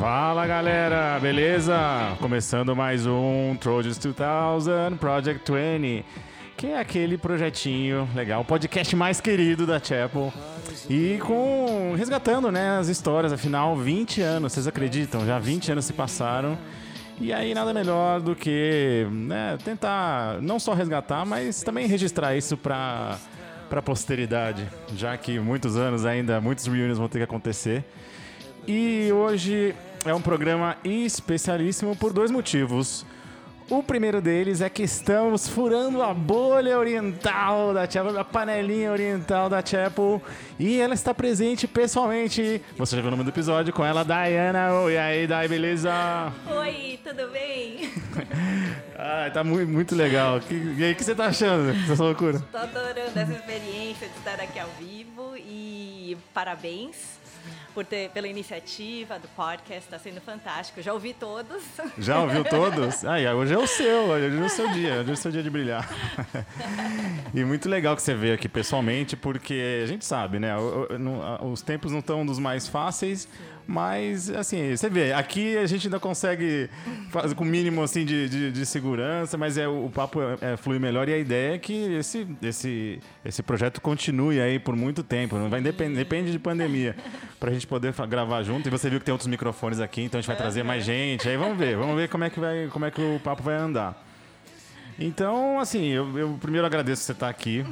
[0.00, 1.76] Fala galera, beleza?
[2.20, 6.06] Começando mais um Trojans 2000 Project 20,
[6.56, 10.32] que é aquele projetinho legal, podcast mais querido da Chapel.
[10.88, 15.26] E com resgatando, né, as histórias, afinal 20 anos, vocês acreditam?
[15.26, 16.56] Já 20 anos se passaram.
[17.20, 22.56] E aí nada melhor do que né, tentar não só resgatar, mas também registrar isso
[22.56, 23.18] para
[23.68, 27.84] para posteridade, já que muitos anos ainda, muitos reunions vão ter que acontecer.
[28.66, 33.04] E hoje é um programa especialíssimo por dois motivos.
[33.68, 39.48] O primeiro deles é que estamos furando a bolha oriental da Chapel, a panelinha oriental
[39.48, 40.20] da Chapel,
[40.58, 42.60] e ela está presente pessoalmente.
[42.76, 44.72] Você já viu o nome do episódio com ela, Diana.
[44.72, 45.92] Oi, aí, Dai, beleza?
[46.48, 47.92] Oi, tudo bem?
[48.98, 50.40] ah, tá muito, muito legal.
[50.50, 52.42] E aí, o que você tá achando dessa loucura?
[52.50, 57.19] Tô adorando essa experiência de estar aqui ao vivo e parabéns
[57.74, 60.82] por ter, pela iniciativa do podcast, está sendo fantástico.
[60.82, 61.62] Já ouvi todos.
[61.98, 63.04] Já ouviu todos?
[63.04, 65.42] Ah, hoje é o seu, hoje é o seu dia, hoje é o seu dia
[65.42, 65.88] de brilhar.
[67.34, 70.54] e muito legal que você veio aqui pessoalmente, porque a gente sabe, né?
[71.42, 73.28] Os tempos não estão dos mais fáceis,
[73.72, 76.68] mas, assim, você vê, aqui a gente ainda consegue
[77.08, 80.56] fazer com o mínimo assim, de, de, de, segurança, mas é, o papo é, é,
[80.56, 85.04] flui melhor e a ideia é que esse, esse, esse projeto continue aí por muito
[85.04, 85.36] tempo.
[85.36, 86.96] Não vai depend, depende de pandemia.
[87.38, 88.66] Pra gente poder gravar junto.
[88.66, 91.28] E você viu que tem outros microfones aqui, então a gente vai trazer mais gente.
[91.28, 93.54] Aí vamos ver, vamos ver como é que, vai, como é que o papo vai
[93.54, 94.04] andar.
[94.98, 97.64] Então, assim, eu, eu primeiro agradeço você estar aqui.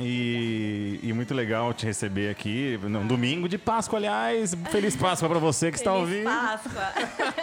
[0.00, 4.54] E, e, muito legal te receber aqui no domingo de Páscoa, aliás.
[4.70, 6.28] Feliz Páscoa para você que está ouvindo.
[6.28, 6.92] Feliz Páscoa.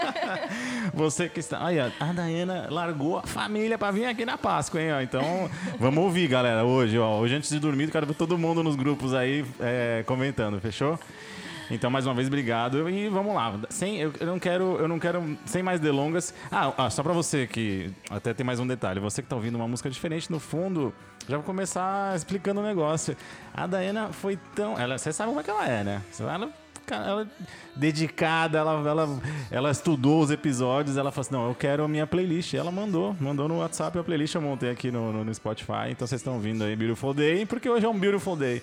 [0.93, 1.63] você que está.
[1.63, 4.89] Aí, a Dayana largou a família para vir aqui na Páscoa, hein?
[5.03, 5.49] Então,
[5.79, 6.97] vamos ouvir, galera, hoje.
[6.97, 10.59] Ó, hoje, antes de dormir, eu quero ver todo mundo nos grupos aí é, comentando,
[10.59, 10.99] fechou?
[11.69, 12.89] Então, mais uma vez, obrigado.
[12.89, 13.59] E vamos lá.
[13.69, 16.33] Sem, eu, não quero, eu não quero, sem mais delongas.
[16.51, 18.99] Ah, ah só para você que até tem mais um detalhe.
[18.99, 20.93] Você que tá ouvindo uma música diferente no fundo,
[21.27, 23.15] já vou começar explicando o negócio.
[23.53, 26.01] A Dayana foi tão, ela, você sabe como é que ela é, né?
[26.19, 26.49] Ela
[26.89, 27.27] ela
[27.75, 29.21] dedicada, ela, ela,
[29.51, 32.53] ela estudou os episódios, ela falou assim, não, eu quero a minha playlist.
[32.53, 35.89] Ela mandou, mandou no WhatsApp a playlist, eu montei aqui no, no, no Spotify.
[35.89, 38.61] Então vocês estão ouvindo aí Beautiful Day, porque hoje é um Beautiful Day.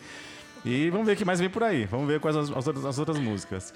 [0.65, 1.85] E vamos ver o que mais vem por aí.
[1.85, 3.75] Vamos ver quais as, as, outras, as outras músicas.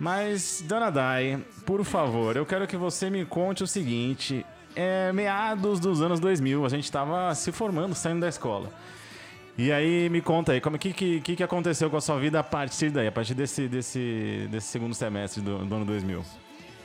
[0.00, 4.44] Mas, Dona Dai, por favor, eu quero que você me conte o seguinte.
[4.74, 8.72] É, meados dos anos 2000, a gente estava se formando, saindo da escola.
[9.56, 12.42] E aí, me conta aí, como que, que, que aconteceu com a sua vida a
[12.42, 16.24] partir daí, a partir desse, desse, desse segundo semestre do, do ano 2000?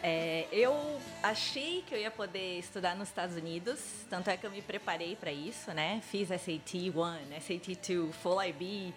[0.03, 0.75] É, eu
[1.24, 5.16] achei que eu ia poder estudar nos Estados Unidos, tanto é que eu me preparei
[5.16, 6.02] para isso, né?
[6.12, 8.94] Fiz SAT 1, SAT 2, Full IB,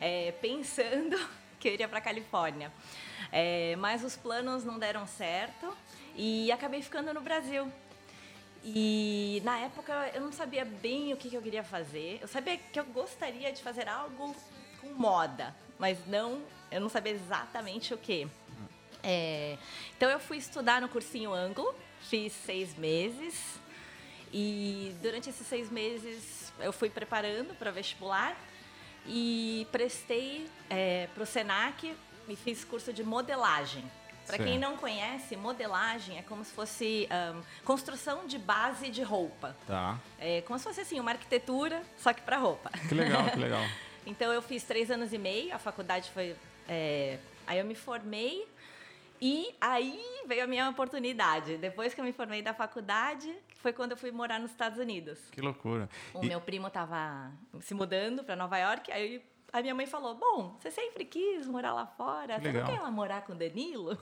[0.00, 1.16] é, pensando
[1.58, 2.72] que eu iria para Califórnia.
[3.30, 5.74] É, mas os planos não deram certo
[6.16, 7.70] e acabei ficando no Brasil.
[8.64, 12.18] E na época eu não sabia bem o que, que eu queria fazer.
[12.20, 14.34] Eu sabia que eu gostaria de fazer algo
[14.80, 18.28] com moda, mas não, eu não sabia exatamente o que.
[19.02, 19.58] É,
[19.96, 23.60] então eu fui estudar no cursinho Anglo, fiz seis meses
[24.32, 28.36] e durante esses seis meses eu fui preparando para vestibular
[29.06, 31.92] e prestei é, para o Senac
[32.28, 33.84] e fiz curso de modelagem.
[34.26, 39.56] Para quem não conhece, modelagem é como se fosse um, construção de base de roupa.
[39.66, 39.98] Tá.
[40.18, 42.70] É como se fosse assim, uma arquitetura, só que para roupa.
[42.88, 43.62] Que legal, que legal.
[44.06, 46.36] então eu fiz três anos e meio, a faculdade foi.
[46.68, 48.46] É, aí eu me formei
[49.24, 51.56] e aí veio a minha oportunidade.
[51.56, 55.18] Depois que eu me formei da faculdade, foi quando eu fui morar nos Estados Unidos.
[55.30, 55.88] Que loucura.
[56.12, 56.26] O e...
[56.26, 57.30] meu primo estava
[57.60, 59.22] se mudando para Nova York, aí
[59.52, 62.80] a minha mãe falou: Bom, você sempre quis morar lá fora, você não quer ir
[62.80, 63.98] lá morar com o Danilo?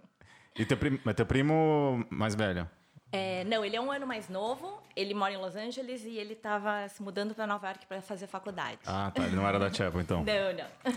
[0.56, 2.68] e teu primo, mas teu primo mais velho?
[3.16, 6.32] É, não, ele é um ano mais novo, ele mora em Los Angeles e ele
[6.32, 8.78] estava se mudando para Nova York para fazer faculdade.
[8.84, 9.22] Ah, tá.
[9.22, 10.24] Ele não era da Chapel, então.
[10.24, 10.92] não, não.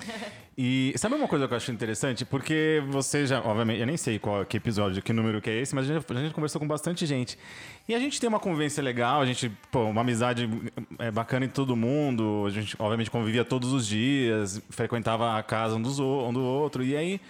[0.57, 2.25] e sabe uma coisa que eu acho interessante?
[2.25, 5.75] Porque você já, obviamente, eu nem sei qual que episódio, que número que é esse,
[5.75, 7.37] mas a gente, a gente conversou com bastante gente.
[7.87, 10.49] E a gente tem uma convivência legal, a gente, pô, uma amizade
[10.97, 15.75] é, bacana em todo mundo, a gente, obviamente, convivia todos os dias, frequentava a casa
[15.75, 17.21] um, dos, um do outro, e aí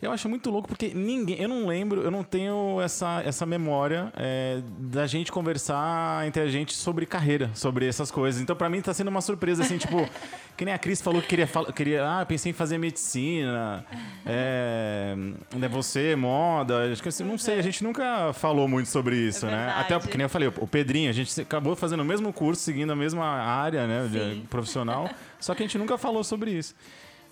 [0.00, 1.40] eu acho muito louco porque ninguém.
[1.40, 6.46] Eu não lembro, eu não tenho essa, essa memória é, da gente conversar entre a
[6.46, 8.40] gente sobre carreira, sobre essas coisas.
[8.40, 10.08] Então, para mim, tá sendo uma surpresa, assim, tipo,
[10.56, 11.48] que nem a Cris falou que queria.
[11.74, 13.84] queria ah, pensei em fazer medicina.
[14.24, 15.16] É,
[15.56, 16.92] né, você, moda.
[16.92, 19.74] Acho que assim, não sei, a gente nunca falou muito sobre isso, é né?
[19.76, 22.92] Até porque nem eu falei, o Pedrinho, a gente acabou fazendo o mesmo curso, seguindo
[22.92, 25.10] a mesma área, né, de, profissional,
[25.40, 26.74] só que a gente nunca falou sobre isso.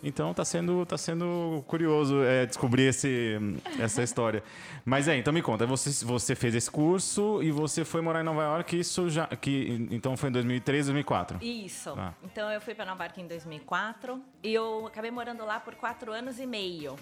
[0.02, 3.38] Então tá sendo, tá sendo curioso é, descobrir esse,
[3.78, 4.42] essa história.
[4.84, 8.24] Mas é, então me conta, você, você fez esse curso e você foi morar em
[8.24, 9.26] Nova York, isso já.
[9.26, 11.38] Que, então foi em 2003, 2004?
[11.42, 11.94] Isso.
[11.96, 12.12] Ah.
[12.22, 16.12] Então eu fui para Nova York em 2004 e eu acabei morando lá por quatro
[16.12, 16.96] anos e meio.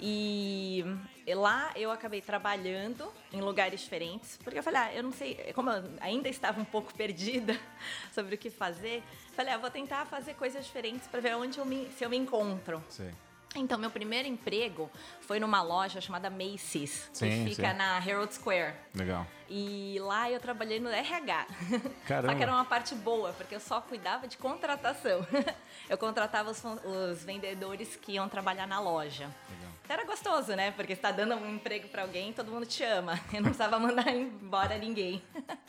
[0.00, 0.84] E
[1.34, 5.70] lá eu acabei trabalhando em lugares diferentes, porque eu falei, ah, eu não sei, como
[5.70, 7.58] eu ainda estava um pouco perdida
[8.12, 9.02] sobre o que fazer,
[9.34, 12.16] falei, ah, vou tentar fazer coisas diferentes para ver onde eu me, se eu me
[12.16, 12.82] encontro.
[12.88, 13.10] Sim.
[13.56, 14.88] Então, meu primeiro emprego
[15.22, 17.76] foi numa loja chamada Macy's, sim, que fica sim.
[17.76, 18.74] na Herald Square.
[18.94, 19.26] Legal.
[19.48, 21.46] E lá eu trabalhei no RH.
[22.06, 22.28] Caramba.
[22.32, 25.26] Só que era uma parte boa, porque eu só cuidava de contratação.
[25.88, 29.28] Eu contratava os, os vendedores que iam trabalhar na loja.
[29.48, 29.69] Legal.
[29.90, 30.70] Era gostoso, né?
[30.70, 33.18] Porque está dando um emprego para alguém, todo mundo te ama.
[33.34, 35.20] Eu não precisava mandar embora ninguém.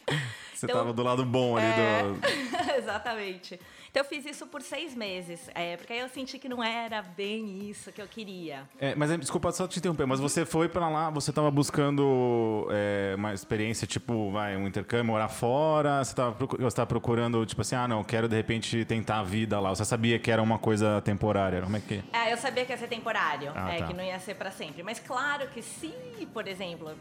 [0.62, 2.04] Você estava então, do lado bom ali é...
[2.04, 2.78] do.
[2.78, 3.60] Exatamente.
[3.90, 7.02] Então eu fiz isso por seis meses, é, porque aí eu senti que não era
[7.02, 8.69] bem isso que eu queria.
[8.80, 13.16] É, mas desculpa só te interromper, mas você foi para lá, você estava buscando é,
[13.18, 18.04] uma experiência, tipo, vai, um intercâmbio, morar fora, você estava procurando, tipo assim, ah, não,
[18.04, 19.69] quero de repente tentar a vida lá.
[19.72, 22.04] Você sabia que era uma coisa temporária, como é que...
[22.13, 23.88] É, eu sabia que ia ser temporário, ah, é, tá.
[23.88, 24.84] que não ia ser para sempre.
[24.84, 25.92] Mas claro que se,
[26.31, 26.96] por exemplo,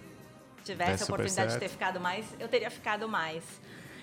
[0.65, 3.45] tivesse a oportunidade de ter ficado mais, eu teria ficado mais.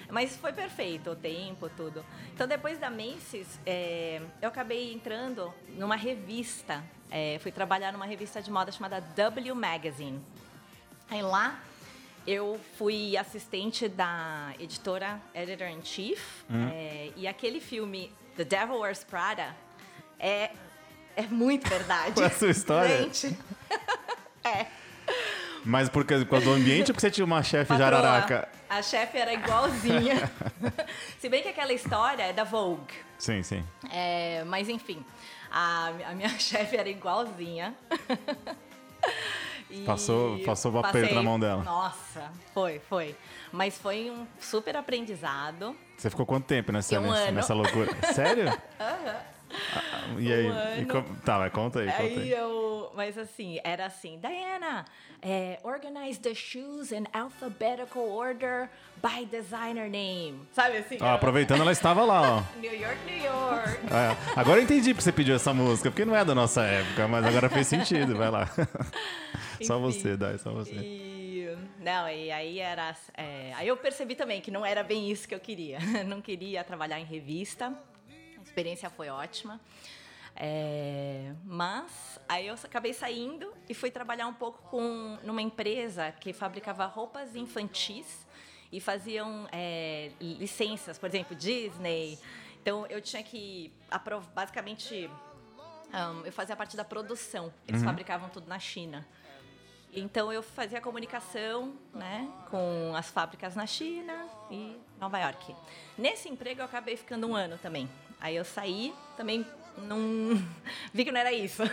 [0.10, 2.06] Mas foi perfeito o tempo, tudo.
[2.34, 6.84] Então, depois da Macy's, é, eu acabei entrando numa revista.
[7.12, 10.22] É, fui trabalhar numa revista de moda chamada W Magazine.
[11.10, 11.60] Aí lá,
[12.26, 16.22] eu fui assistente da editora Editor-in-Chief.
[16.50, 16.70] Hum.
[16.74, 19.56] É, e aquele filme, The Devil Wears Prada,
[20.20, 20.52] é,
[21.16, 22.20] é muito verdade.
[22.24, 23.04] É a sua história?
[23.04, 23.38] Gente,
[24.44, 24.68] é.
[25.68, 28.48] Mas por causa do ambiente ou porque você tinha uma chefe jararaca?
[28.70, 30.32] A chefe era igualzinha.
[31.20, 32.94] Se bem que aquela história é da Vogue.
[33.20, 33.66] Sim, sim.
[33.92, 35.06] É, mas enfim,
[35.52, 37.76] a, a minha chefe era igualzinha.
[39.86, 41.62] passou, passou o aperto na mão dela.
[41.64, 43.14] Nossa, foi, foi.
[43.52, 45.76] Mas foi um super aprendizado.
[45.98, 47.94] Você ficou quanto tempo nessa, um nessa, nessa loucura?
[48.14, 48.48] Sério?
[48.80, 49.06] Aham.
[49.06, 49.37] Uhum.
[50.18, 50.50] E aí?
[50.50, 51.22] Um e.
[51.24, 52.20] Tá, mas conta aí, conta aí.
[52.20, 52.32] aí.
[52.32, 52.92] Eu...
[52.96, 54.86] Mas assim, era assim, Diana,
[55.22, 58.70] é, organize the shoes in alphabetical order
[59.02, 60.40] by designer name.
[60.54, 60.98] Sabe assim?
[61.00, 62.44] Ó, aproveitando, ela estava lá, ó.
[62.60, 63.80] New York, New York.
[63.92, 67.08] É, agora eu entendi porque você pediu essa música, porque não é da nossa época,
[67.08, 68.50] mas agora fez sentido, vai lá.
[69.62, 70.74] só você, Dai, só você.
[70.74, 71.08] E...
[71.80, 72.96] Não, e aí era.
[73.16, 75.80] É, aí eu percebi também que não era bem isso que eu queria.
[76.06, 77.74] Não queria trabalhar em revista
[78.58, 79.62] experiência foi ótima.
[80.36, 86.34] É, mas aí eu acabei saindo e fui trabalhar um pouco com numa empresa que
[86.34, 88.26] fabricava roupas infantis
[88.72, 92.18] e faziam é, licenças, por exemplo, Disney.
[92.62, 93.72] Então eu tinha que
[94.34, 95.10] basicamente
[95.94, 97.54] um, eu fazia parte da produção.
[97.68, 97.88] Eles uhum.
[97.88, 99.08] fabricavam tudo na China.
[99.94, 105.56] Então eu fazia comunicação, né, com as fábricas na China e Nova York.
[105.98, 107.90] Nesse emprego eu acabei ficando um ano também.
[108.20, 109.46] Aí eu saí, também
[109.78, 110.42] não
[110.94, 111.64] vi que não era isso.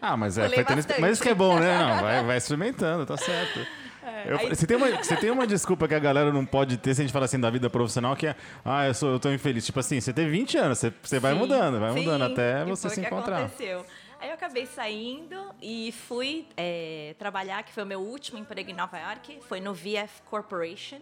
[0.00, 0.82] Ah, mas é, foi tendo...
[1.00, 1.78] mas isso que é bom, né?
[1.78, 3.60] Não, vai, vai experimentando, tá certo.
[4.02, 4.48] É, eu, aí...
[4.48, 7.04] você, tem uma, você tem uma desculpa que a galera não pode ter se a
[7.04, 9.64] gente falar assim da vida profissional, que é, ah, eu, sou, eu tô infeliz.
[9.64, 12.88] Tipo assim, você tem 20 anos, você, você vai mudando, vai sim, mudando até você
[12.88, 13.44] se encontrar.
[13.44, 13.84] Aconteceu.
[14.20, 18.74] Aí eu acabei saindo e fui é, trabalhar, que foi o meu último emprego em
[18.74, 20.98] Nova York, foi no VF Corporation,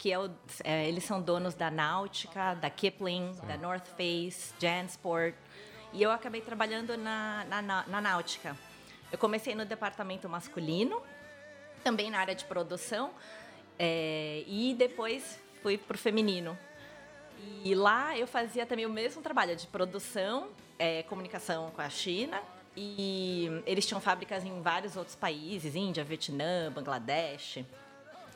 [0.00, 0.30] que é, o,
[0.64, 3.46] é, eles são donos da Náutica, da Kipling, Sim.
[3.46, 5.34] da North Face, Jansport.
[5.92, 8.56] E eu acabei trabalhando na, na, na Náutica.
[9.12, 11.02] Eu comecei no departamento masculino,
[11.84, 13.10] também na área de produção,
[13.78, 16.56] é, e depois fui para o feminino.
[17.62, 22.40] E lá eu fazia também o mesmo trabalho de produção, é, comunicação com a China.
[22.74, 27.58] E eles tinham fábricas em vários outros países, Índia, Vietnã, Bangladesh.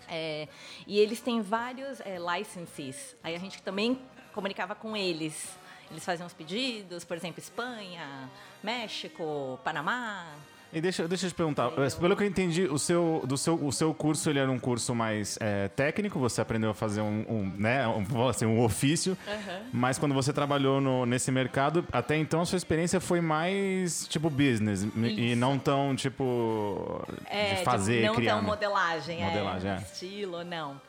[0.09, 0.49] É,
[0.87, 3.17] e eles têm vários é, licenses.
[3.23, 4.01] Aí a gente também
[4.33, 5.57] comunicava com eles.
[5.91, 8.31] Eles faziam os pedidos, por exemplo, Espanha,
[8.63, 10.35] México, Panamá.
[10.75, 13.55] E deixa, deixa eu te perguntar, é, pelo que eu entendi, o seu, do seu,
[13.55, 17.25] o seu curso ele era um curso mais é, técnico, você aprendeu a fazer um,
[17.29, 19.69] um né, um, assim, um ofício, uhum.
[19.73, 24.29] mas quando você trabalhou no, nesse mercado, até então a sua experiência foi mais tipo
[24.29, 24.99] business Isso.
[24.99, 28.35] e não tão tipo é, de fazer, tipo, não criar.
[28.35, 29.79] Não tão modelagem, modelagem é, é.
[29.79, 30.81] estilo, não.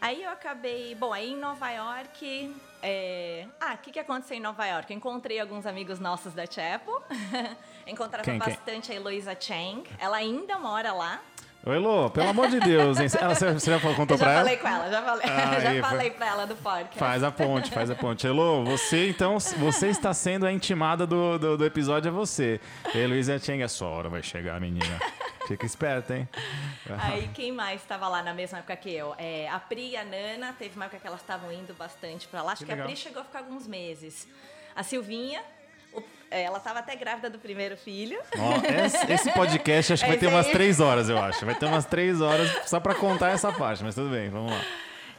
[0.00, 3.46] Aí eu acabei, bom, aí em Nova York, é...
[3.60, 4.92] ah, o que, que aconteceu em Nova York?
[4.92, 7.02] Encontrei alguns amigos nossos da Chapel,
[7.86, 8.96] encontrava quem, bastante quem?
[8.96, 11.20] a Heloísa Chang, ela ainda mora lá.
[11.64, 13.08] Ô, Elô, pelo amor de Deus, hein?
[13.20, 14.42] Ela, você já contou já pra ela?
[14.42, 16.96] falei com ela, já falei, Ah, já aí, falei pra ela do podcast.
[16.96, 18.24] Faz a ponte, faz a ponte.
[18.24, 22.60] Elô, você então, você está sendo a intimada do, do, do episódio, é você.
[22.94, 25.00] Aí, Luísa Cheng, a sua hora vai chegar, menina.
[25.48, 26.28] Fica esperta, hein?
[26.98, 29.14] Aí quem mais estava lá na mesma época que eu?
[29.18, 32.42] É, a Pri e a Nana, teve uma época que elas estavam indo bastante pra
[32.42, 32.52] lá.
[32.52, 32.84] Acho Que que, a.
[32.84, 34.28] Pri chegou a ficar alguns meses.
[34.74, 35.42] A Silvinha,
[36.30, 38.18] ela estava até grávida do primeiro filho.
[39.08, 41.44] Esse, podcast acho que vai ter umas três horas, eu acho.
[41.44, 44.60] Vai ter umas três horas só pra contar essa parte, mas tudo bem, vamos lá.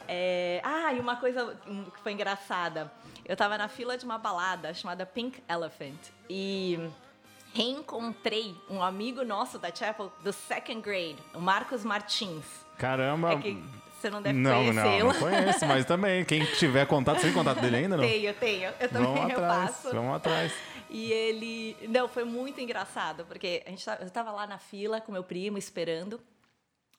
[0.06, 1.54] É, ah, e uma coisa
[1.94, 2.90] que foi engraçada.
[3.24, 5.98] Eu tava na fila de uma balada chamada Pink Elephant
[6.30, 6.78] e
[7.52, 12.44] reencontrei um amigo nosso da Chapel do second grade, o Marcos Martins.
[12.78, 13.32] Caramba.
[13.32, 13.62] É que
[14.00, 15.12] você não deve não, não, conhecê-lo.
[15.12, 18.04] não conheço, mas também, quem tiver contato, você tem contato dele ainda, não?
[18.04, 18.70] Tenho, tenho.
[18.78, 19.92] Eu também Vamos eu atrás, passo.
[19.92, 20.52] vamos atrás.
[20.90, 21.76] E ele.
[21.88, 25.22] Não, foi muito engraçado, porque a gente tá- eu tava lá na fila com meu
[25.24, 26.20] primo esperando.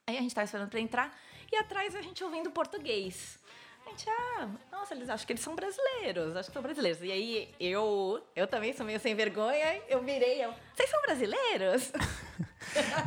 [0.07, 1.15] Aí a gente tava esperando pra entrar
[1.51, 3.37] e atrás a gente ouvindo português.
[3.85, 7.01] A gente, ah, nossa, eles acham que eles são brasileiros, acho que são brasileiros.
[7.01, 11.91] E aí eu, eu também sou meio sem vergonha, eu virei, eu, vocês são brasileiros?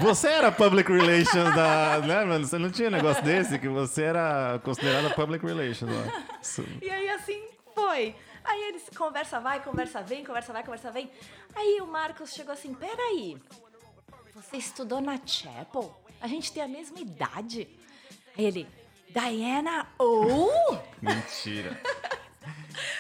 [0.01, 1.99] Você era public relations da.
[2.01, 2.45] Né, mano?
[2.45, 6.25] Você não tinha negócio desse, que você era considerada public relations lá.
[6.83, 7.41] E aí assim
[7.75, 8.17] foi.
[8.45, 11.11] Aí eles conversa vai, conversa vem, conversa vai, conversa vem.
[11.55, 13.41] Aí o Marcos chegou assim: peraí,
[14.35, 15.95] você estudou na Chapel?
[16.21, 17.69] A gente tem a mesma idade.
[18.37, 18.69] Aí ele,
[19.09, 20.79] Diana Oh?
[21.01, 21.81] Mentira.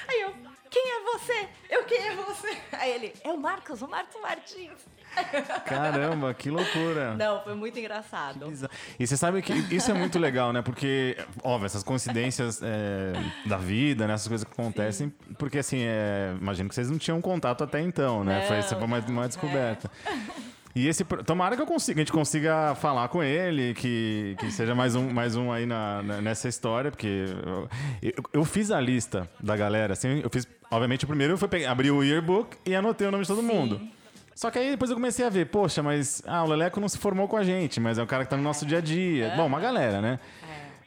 [0.08, 0.34] Aí eu,
[0.70, 1.48] quem é você?
[1.70, 2.62] Eu, quem é você?
[2.72, 4.86] Aí ele, é o Marcos, o Marcos Martins.
[5.64, 7.14] Caramba, que loucura.
[7.14, 8.52] Não, foi muito engraçado.
[8.98, 10.62] E você sabe que isso é muito legal, né?
[10.62, 13.12] Porque, óbvio, essas coincidências é,
[13.46, 14.14] da vida, né?
[14.14, 18.24] Essas coisas que acontecem, porque assim, é, imagino que vocês não tinham contato até então,
[18.24, 18.42] né?
[18.46, 19.90] foi, Não, isso foi uma, uma descoberta.
[20.74, 21.04] E esse.
[21.04, 25.10] Tomara que eu consiga, a gente consiga falar com ele, que, que seja mais um,
[25.12, 27.68] mais um aí na, na- nessa história, porque eu,
[28.02, 30.48] eu, eu fiz a lista da galera, assim, eu fiz.
[30.70, 33.82] Obviamente, o primeiro foi pegar, abri o yearbook e anotei o nome de todo mundo.
[34.34, 36.98] Só que aí depois eu comecei a ver, poxa, mas ah, o Leleco não se
[36.98, 39.32] formou com a gente, mas é um cara que tá no nosso dia a dia.
[39.36, 40.18] Bom, uma galera, né?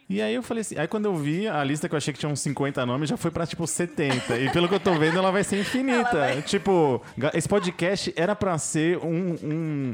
[0.08, 2.20] E aí eu falei assim, aí quando eu vi a lista que eu achei que
[2.20, 4.38] tinha uns 50 nomes, já foi pra tipo 70.
[4.38, 6.12] E pelo que eu tô vendo, ela vai ser infinita.
[6.12, 7.02] Vai- Tipo,
[7.34, 9.94] esse podcast era pra ser um, um,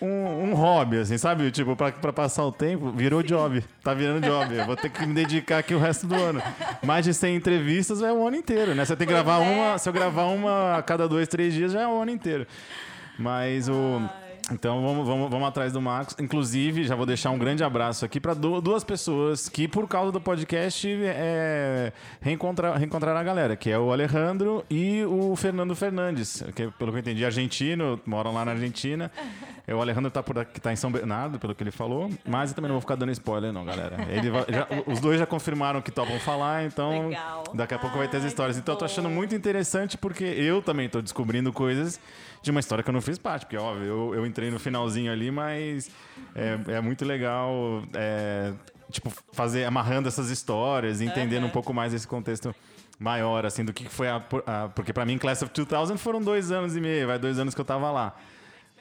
[0.00, 1.50] um, um hobby, assim, sabe?
[1.50, 3.64] Tipo, pra, pra passar o tempo, virou job.
[3.82, 4.54] Tá virando job.
[4.54, 6.42] Eu vou ter que me dedicar aqui o resto do ano.
[6.82, 8.84] Mais de 100 entrevistas é o ano inteiro, né?
[8.84, 9.48] Se eu ter que Pois gravar é.
[9.48, 12.46] uma, se eu gravar uma a cada dois, três dias, já é o ano inteiro.
[13.18, 14.00] Mas o.
[14.50, 16.16] Então vamos, vamos, vamos atrás do Marcos.
[16.18, 20.20] Inclusive, já vou deixar um grande abraço aqui para duas pessoas que, por causa do
[20.20, 26.66] podcast, é, reencontrar, reencontraram a galera, que é o Alejandro e o Fernando Fernandes, que
[26.78, 29.10] pelo que eu entendi, argentino, moram lá na Argentina.
[29.66, 32.10] É, O Alejandro tá, por aqui, tá em São Bernardo, pelo que ele falou.
[32.26, 33.96] Mas eu também não vou ficar dando spoiler, não, galera.
[34.08, 37.44] Ele já- os dois já confirmaram que topam falar, então Legal.
[37.52, 38.56] daqui a pouco vai ter as Ai, histórias.
[38.56, 42.00] Então eu tô achando muito interessante porque eu também tô descobrindo coisas
[42.42, 43.42] de uma história que eu não fiz parte.
[43.46, 45.90] Porque, óbvio, eu, eu entrei no finalzinho ali, mas
[46.34, 48.52] é, é muito legal, é,
[48.90, 52.54] tipo, fazer, amarrando essas histórias, entendendo um pouco mais esse contexto
[52.98, 54.16] maior, assim, do que foi a...
[54.46, 57.54] a- porque pra mim, Class of 2000 foram dois anos e meio, vai dois anos
[57.54, 58.14] que eu tava lá.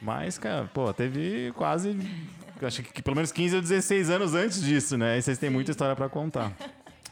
[0.02, 1.98] Mas, cara, pô, teve quase...
[2.62, 5.18] Acho que pelo menos 15 ou 16 anos antes disso, né?
[5.18, 6.52] E vocês têm muita história pra contar.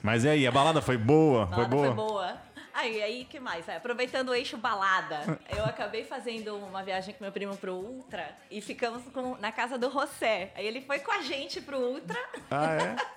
[0.02, 1.44] Mas e aí, a balada foi boa?
[1.44, 1.86] A foi balada boa?
[1.86, 2.38] foi boa.
[2.76, 3.68] Aí, aí, que mais?
[3.70, 8.36] É, aproveitando o eixo balada, eu acabei fazendo uma viagem com meu primo pro Ultra
[8.52, 10.52] e ficamos com- na casa do José.
[10.56, 12.20] Aí ele foi com a gente pro Ultra.
[12.52, 12.96] Ah, é?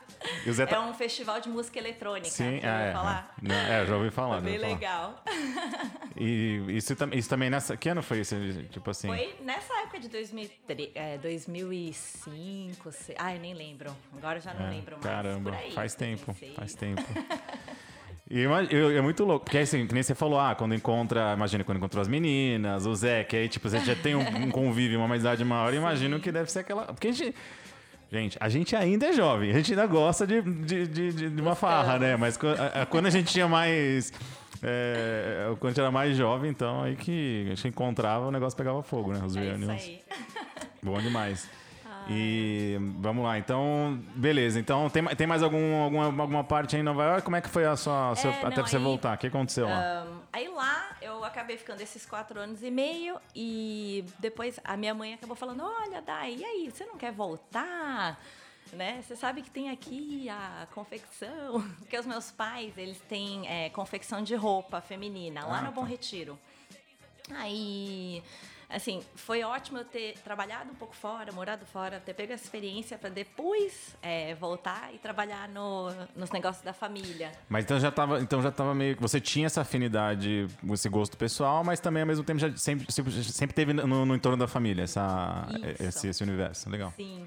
[0.48, 0.80] O Zé É tá...
[0.80, 2.28] um festival de música eletrônica.
[2.30, 3.34] Sim, já ouviu é, falar?
[3.44, 3.86] é.
[3.86, 4.40] Já ouvi falar.
[4.40, 5.22] Foi bem legal.
[6.20, 7.76] E isso, isso também nessa.
[7.76, 8.34] Que ano foi isso?
[8.70, 9.06] Tipo assim.
[9.06, 13.94] Foi nessa época de 2003, é, 2005, se- ai, eu nem lembro.
[14.16, 15.04] Agora eu já não É, lembro mais.
[15.04, 16.54] Caramba, faz tempo, 2006.
[16.56, 17.02] faz tempo.
[18.30, 21.78] Eu- é muito louco, porque assim, que nem você falou, ah, quando encontra, imagina quando
[21.78, 25.06] encontrou as meninas, o Zé, que aí, tipo, você já tem um, um convívio, uma
[25.06, 26.84] amizade maior, imagino que deve ser aquela.
[26.86, 27.34] Porque a gente.
[28.10, 31.54] Gente, a gente ainda é jovem, a gente ainda gosta de, de, de, de- uma
[31.54, 32.16] farra, né?
[32.16, 34.12] Mas qu- a- a- quando a gente tinha mais.
[34.62, 38.56] É, quando a gente era mais jovem, então aí que a gente encontrava, o negócio
[38.56, 39.20] pegava fogo, né?
[39.24, 39.70] Os É reunions.
[39.70, 40.00] aí.
[40.82, 41.48] Bom demais.
[42.10, 44.58] E vamos lá, então, beleza.
[44.58, 47.22] Então, tem, tem mais algum, alguma, alguma parte aí em Nova York?
[47.22, 48.14] Como é que foi a sua.
[48.16, 49.14] seu- É, até não, você aí- voltar?
[49.14, 49.78] O que aconteceu lá?
[50.02, 54.94] Ahn, aí lá eu acabei ficando esses quatro anos e meio e depois a minha
[54.94, 58.18] mãe acabou falando, olha, Dai, e aí, você não quer voltar?
[58.72, 59.00] Né?
[59.02, 64.22] Você sabe que tem aqui a confecção, porque os meus pais, eles têm é, confecção
[64.22, 65.88] de roupa feminina lá Ah, no Bom tá.
[65.88, 66.38] Retiro.
[67.34, 68.22] Aí
[68.68, 72.98] assim, foi ótimo eu ter trabalhado um pouco fora, morado fora, ter pego essa experiência
[72.98, 77.32] para depois é, voltar e trabalhar no, nos negócios da família.
[77.48, 81.16] Mas então já tava, então já tava meio que você tinha essa afinidade, esse gosto
[81.16, 84.82] pessoal, mas também ao mesmo tempo já sempre, sempre teve no, no entorno da família
[84.82, 85.46] essa,
[85.80, 86.68] esse, esse universo.
[86.68, 86.92] Legal.
[86.96, 87.26] Sim.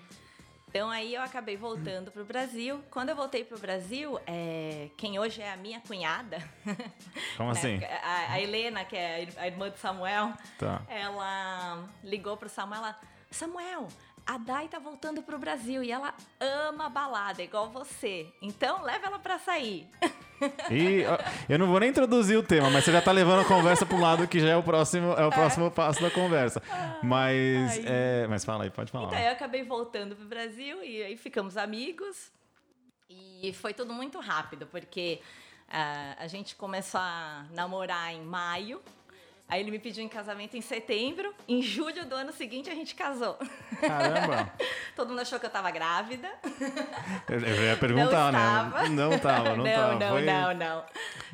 [0.71, 2.81] Então aí eu acabei voltando para o Brasil.
[2.89, 6.37] Quando eu voltei para o Brasil, é, quem hoje é a minha cunhada,
[7.35, 7.83] como né, assim?
[7.83, 10.81] A, a, Helena, que é a irmã de Samuel, tá.
[10.87, 12.99] ela ligou para o Samuel, ela,
[13.29, 13.89] Samuel,
[14.25, 18.33] a Dai tá voltando pro Brasil e ela ama balada, igual você.
[18.41, 19.89] Então, leva ela pra sair.
[20.69, 21.03] E
[21.47, 23.99] eu não vou nem introduzir o tema, mas você já tá levando a conversa pro
[23.99, 25.69] lado que já é o próximo, é o próximo é.
[25.69, 26.61] passo da conversa.
[27.03, 29.07] Mas, é, mas fala aí, pode falar.
[29.07, 32.31] Então, eu acabei voltando pro Brasil e aí ficamos amigos.
[33.41, 35.19] E foi tudo muito rápido, porque
[35.67, 38.81] uh, a gente começou a namorar em maio.
[39.51, 41.35] Aí ele me pediu em casamento em setembro.
[41.45, 43.37] Em julho do ano seguinte a gente casou.
[43.81, 44.49] Caramba!
[44.95, 46.31] Todo mundo achou que eu tava grávida.
[47.27, 48.89] Eu, ia perguntar, não né?
[48.89, 49.95] Não tava, não, não tava.
[49.99, 50.21] Não, Foi...
[50.21, 50.85] não, não.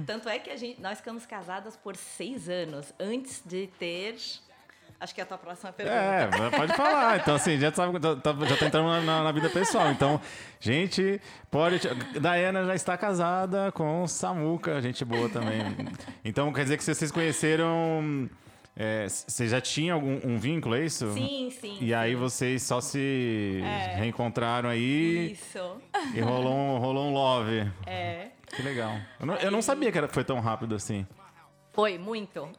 [0.04, 4.16] Tanto é que a gente, nós ficamos casadas por seis anos antes de ter
[5.00, 5.96] Acho que é a tua próxima pergunta.
[5.96, 7.18] É, pode falar.
[7.18, 9.92] Então, assim, já, sabe, tá, tá, já tá entrando na, na, vida pessoal.
[9.92, 10.20] Então,
[10.60, 11.80] gente, pode.
[12.20, 15.62] Daiana já está casada com Samuca, gente boa também.
[16.26, 18.28] Então, quer dizer que vocês conheceram.
[18.76, 21.12] É, você já tinha algum um vínculo, é isso?
[21.14, 21.78] Sim, sim.
[21.82, 21.94] E sim.
[21.94, 23.96] aí vocês só se é.
[23.96, 25.32] reencontraram aí.
[25.32, 25.82] Isso.
[26.14, 27.72] E rolou um, rolou um love.
[27.86, 28.28] É.
[28.56, 28.96] Que legal.
[29.20, 31.06] Eu não, eu não sabia que era, foi tão rápido assim.
[31.78, 32.50] Foi, muito.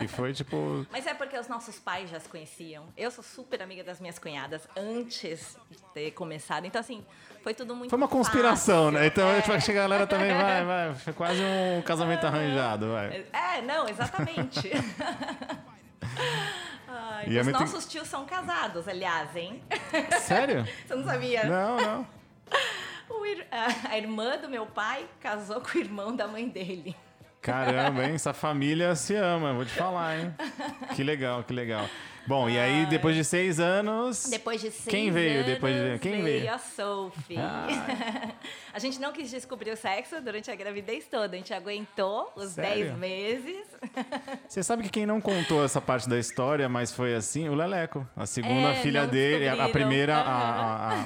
[0.00, 0.84] E foi tipo.
[0.90, 2.88] Mas é porque os nossos pais já se conheciam.
[2.96, 6.64] Eu sou super amiga das minhas cunhadas antes de ter começado.
[6.64, 7.06] Então, assim,
[7.44, 7.90] foi tudo muito.
[7.90, 8.98] Foi uma conspiração, fácil.
[8.98, 9.06] né?
[9.06, 9.38] Então é.
[9.38, 10.94] a gente a galera também vai, vai.
[10.96, 13.24] Foi quase um casamento arranjado, vai.
[13.32, 14.68] É, não, exatamente.
[16.88, 19.62] Ai, os nossos tios são casados, aliás, hein?
[20.22, 20.66] Sério?
[20.88, 21.44] Você não sabia?
[21.44, 22.06] Não, não.
[23.88, 26.96] a irmã do meu pai casou com o irmão da mãe dele.
[27.40, 28.14] Caramba, hein?
[28.14, 30.34] Essa família se ama, vou te falar, hein?
[30.94, 31.88] Que legal, que legal.
[32.26, 34.28] Bom, e aí depois de seis anos.
[34.28, 35.98] Depois de seis Quem veio anos, depois de.
[35.98, 36.40] Quem veio?
[36.42, 36.54] veio?
[36.54, 37.36] a Sophie.
[37.38, 37.66] Ah.
[38.72, 41.34] a gente não quis descobrir o sexo durante a gravidez toda.
[41.34, 43.66] A gente aguentou os dez meses.
[44.48, 48.06] Você sabe que quem não contou essa parte da história, mas foi assim, o Leleco.
[48.16, 51.04] A segunda é, filha dele, a, a primeira, a,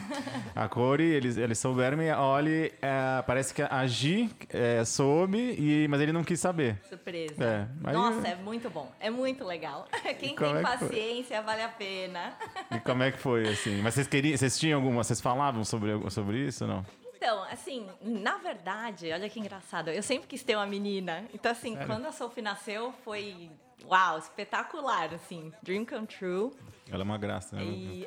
[0.57, 5.39] a, a Cori, eles, eles souberam e olha, é, parece que a Gi é, soube,
[5.39, 6.81] e, mas ele não quis saber.
[6.89, 7.69] Surpresa.
[7.87, 8.91] É, Nossa, é muito bom.
[8.99, 9.87] É muito legal.
[10.19, 12.35] Quem tem é paciência, vale a pena.
[12.71, 13.81] E como é que foi, assim?
[13.83, 16.85] Mas vocês queriam, vocês tinham alguma, vocês falavam sobre, sobre isso, não?
[17.25, 19.89] Então, assim, na verdade, olha que engraçado.
[19.89, 21.25] Eu sempre quis ter uma menina.
[21.33, 21.87] Então, assim, Sério?
[21.87, 23.51] quando a Sophie nasceu, foi
[23.87, 26.53] uau, espetacular, assim, dream come true.
[26.87, 27.63] Ela é uma graça, né?
[27.65, 28.07] E...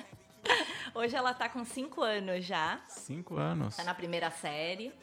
[0.96, 2.80] Hoje ela tá com cinco anos já.
[2.88, 3.76] Cinco anos.
[3.76, 4.94] Tá na primeira série.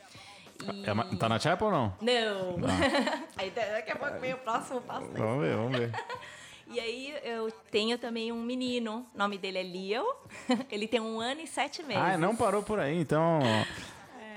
[0.64, 0.84] E...
[0.84, 1.06] É uma...
[1.16, 1.94] Tá na Chapel ou não?
[2.02, 2.58] Não.
[2.58, 2.68] não.
[3.38, 5.08] Aí daqui a pouco vem o próximo passo.
[5.14, 5.92] Vamos ver, vamos ver.
[6.74, 10.04] E aí eu tenho também um menino, o nome dele é Leo.
[10.72, 12.02] Ele tem um ano e sete meses.
[12.02, 13.40] Ah, não parou por aí, então.
[13.44, 13.66] É.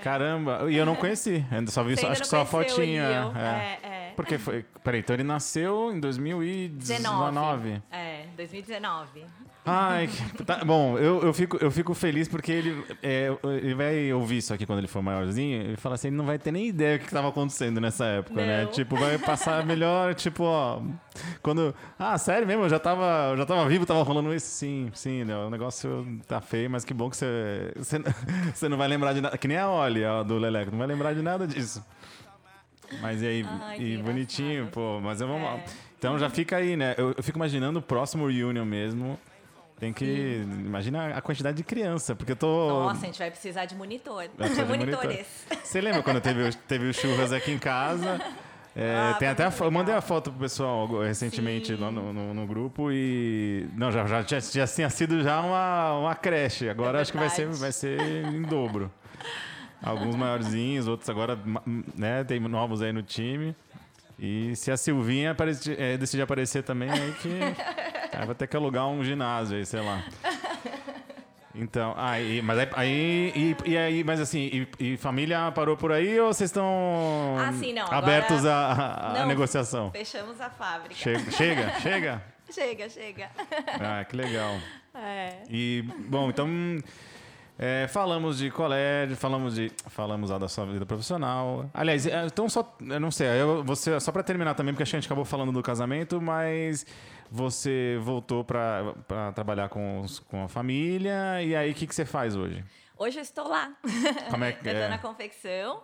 [0.02, 3.32] Caramba, e eu não conheci, só vi, só, acho que só a fotinha.
[3.34, 3.88] É.
[3.88, 4.12] É, é.
[4.14, 4.64] Porque foi.
[4.84, 7.30] Peraí, então ele nasceu em 2019.
[7.30, 7.82] 19.
[7.90, 9.24] É, 2019.
[9.68, 10.08] Ai,
[10.46, 14.54] tá, bom, eu, eu, fico, eu fico feliz porque ele, é, ele vai ouvir isso
[14.54, 15.60] aqui quando ele for maiorzinho.
[15.60, 18.40] Ele fala assim: ele não vai ter nem ideia do que estava acontecendo nessa época,
[18.40, 18.60] né?
[18.60, 18.66] não.
[18.66, 18.72] né?
[18.72, 20.80] Tipo, vai passar melhor, tipo, ó.
[21.42, 21.74] Quando.
[21.98, 22.62] Ah, sério mesmo?
[22.62, 24.46] Eu já tava, eu já tava vivo, tava rolando isso?
[24.46, 25.36] Sim, sim, né?
[25.36, 27.72] o negócio tá feio, mas que bom que você.
[27.74, 27.98] Você,
[28.54, 29.36] você não vai lembrar de nada.
[29.36, 31.84] Que nem a Oli, a do Leleco, não vai lembrar de nada disso.
[33.00, 35.48] Mas e aí, Ai, e bonitinho, pô, mas eu vamos.
[35.48, 35.64] É.
[35.98, 36.94] Então já fica aí, né?
[36.96, 39.18] Eu, eu fico imaginando o próximo reunion mesmo.
[39.78, 40.42] Tem que.
[40.64, 42.68] Imagina a quantidade de criança, porque eu tô.
[42.68, 44.24] Nossa, a gente vai precisar de monitor.
[44.28, 45.26] De Monitores.
[45.62, 48.20] Você lembra quando teve, teve o churras aqui em casa?
[48.78, 52.46] É, ah, tem até a, eu mandei a foto pro pessoal recentemente no, no, no,
[52.46, 53.66] grupo e.
[53.74, 56.68] Não, já, já, já, já tinha sido já uma, uma creche.
[56.68, 58.92] Agora é acho que vai ser, vai ser em dobro.
[59.82, 61.38] Alguns maiorzinhos, outros agora
[61.96, 63.56] né, tem novos aí no time.
[64.18, 67.30] E se a Silvinha apareci, é, decidir aparecer também, aí que.
[68.16, 70.02] Aí vai ter que alugar um ginásio aí, sei lá.
[71.58, 75.90] Então, aí, mas aí, aí e, e, aí, mas assim, e, e, família parou por
[75.90, 79.90] aí ou vocês estão ah, sim, não, abertos à negociação?
[79.90, 80.94] Fechamos a fábrica.
[80.94, 82.22] Chega, chega, chega.
[82.50, 83.30] chega, chega.
[83.80, 84.54] Ah, que legal.
[84.94, 85.44] É.
[85.48, 86.46] E bom, então
[87.58, 89.72] É, falamos de colégio, falamos de.
[89.88, 91.70] Falamos lá da sua vida profissional.
[91.72, 92.76] Aliás, é, então só.
[92.86, 95.62] Eu não sei, eu, você, só pra terminar também, porque a gente acabou falando do
[95.62, 96.84] casamento, mas
[97.30, 98.94] você voltou pra
[99.34, 101.42] trabalhar com, os- com a família.
[101.42, 102.64] E aí, o que, que você faz hoje?
[102.96, 103.74] Hoje eu estou lá.
[104.30, 104.74] Como é que eu é?
[104.74, 105.82] estou na confecção.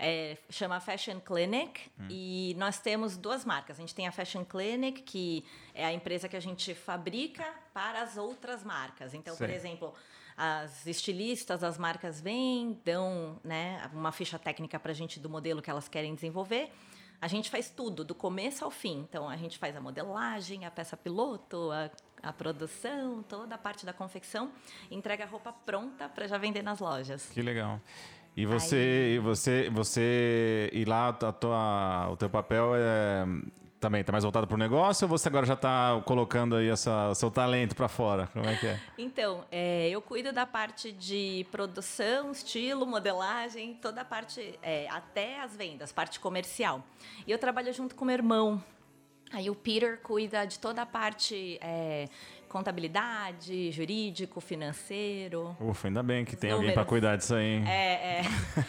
[0.00, 2.06] é, chama Fashion Clinic Hum.
[2.08, 3.78] e nós temos duas marcas.
[3.78, 8.02] A gente tem a Fashion Clinic, que é a empresa que a gente fabrica para
[8.02, 9.12] as outras marcas.
[9.14, 9.56] Então, por Sei.
[9.56, 9.92] exemplo,
[10.36, 15.60] as estilistas das marcas vêm, dão né, uma ficha técnica para a gente do modelo
[15.60, 16.70] que elas querem desenvolver.
[17.20, 19.00] A gente faz tudo, do começo ao fim.
[19.08, 21.90] Então, a gente faz a modelagem, a peça piloto, a,
[22.22, 24.52] a produção, toda a parte da confecção,
[24.90, 27.28] entrega a roupa pronta para já vender nas lojas.
[27.30, 27.80] Que legal.
[28.36, 33.26] E você, e você, você e lá a tua, o teu papel é
[33.80, 37.14] também tá mais voltado para o negócio ou você agora já está colocando aí essa
[37.14, 38.26] seu talento para fora?
[38.32, 38.80] Como é que é?
[38.96, 45.40] Então, é, eu cuido da parte de produção, estilo, modelagem, toda a parte, é, até
[45.40, 46.82] as vendas, parte comercial.
[47.26, 48.62] E eu trabalho junto com meu irmão.
[49.30, 52.06] Aí o Peter cuida de toda a parte é,
[52.48, 55.56] contabilidade, jurídico, financeiro.
[55.60, 56.74] Ufa, ainda bem que tem alguém Números.
[56.74, 57.44] para cuidar disso aí.
[57.56, 57.64] hein?
[57.68, 58.22] É, é.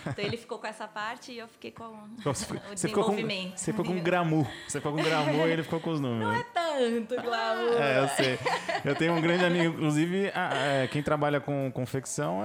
[0.07, 1.89] Então ele ficou com essa parte e eu fiquei com
[2.23, 3.57] Você, ficou- o você ficou com, desenvolvimento.
[3.57, 4.47] você ficou com gramu.
[4.67, 6.43] Você ficou com gramu e ele ficou com os números.
[6.53, 7.81] Tanto, glamour.
[7.81, 8.39] É, eu sei.
[8.85, 12.41] Eu tenho um grande amigo, inclusive, a- é, quem trabalha com confecção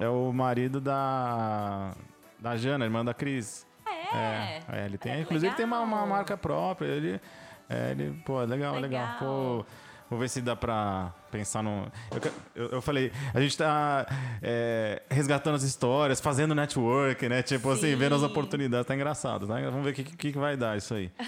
[0.00, 1.92] é, é o marido da,
[2.38, 3.66] da Jana, irmã da Cris.
[4.14, 4.60] É.
[4.72, 6.06] É, ele tem, É, inclusive tem uma, uma legal.
[6.08, 6.86] marca própria.
[6.86, 7.20] Ele,
[7.68, 8.80] é, ele pô, legal, legal.
[8.80, 9.16] Legal.
[9.18, 9.66] Pô,
[10.10, 11.90] vou ver se dá pra pensar no.
[12.10, 12.32] Eu,
[12.64, 14.06] eu, eu falei, a gente tá
[14.42, 17.42] é, resgatando as histórias, fazendo network, né?
[17.42, 17.96] Tipo assim, Sim.
[17.96, 18.86] vendo as oportunidades.
[18.86, 19.62] Tá engraçado, né?
[19.70, 21.10] Vamos ver o que, que, que vai dar isso aí.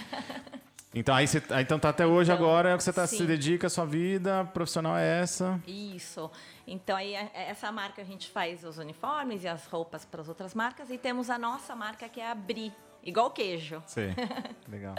[0.94, 3.18] Então, aí você, então tá até hoje Então, agora, é o que você tá, se
[3.18, 3.26] sim.
[3.26, 5.60] dedica, a sua vida profissional é essa.
[5.66, 6.30] Isso.
[6.66, 10.22] Então, aí, é- é essa marca a gente faz os uniformes e as roupas para
[10.22, 10.88] as outras marcas.
[10.90, 12.72] E temos a nossa marca, que é a Bri,
[13.04, 13.82] igual queijo.
[13.86, 14.14] Sei.
[14.66, 14.94] Legal.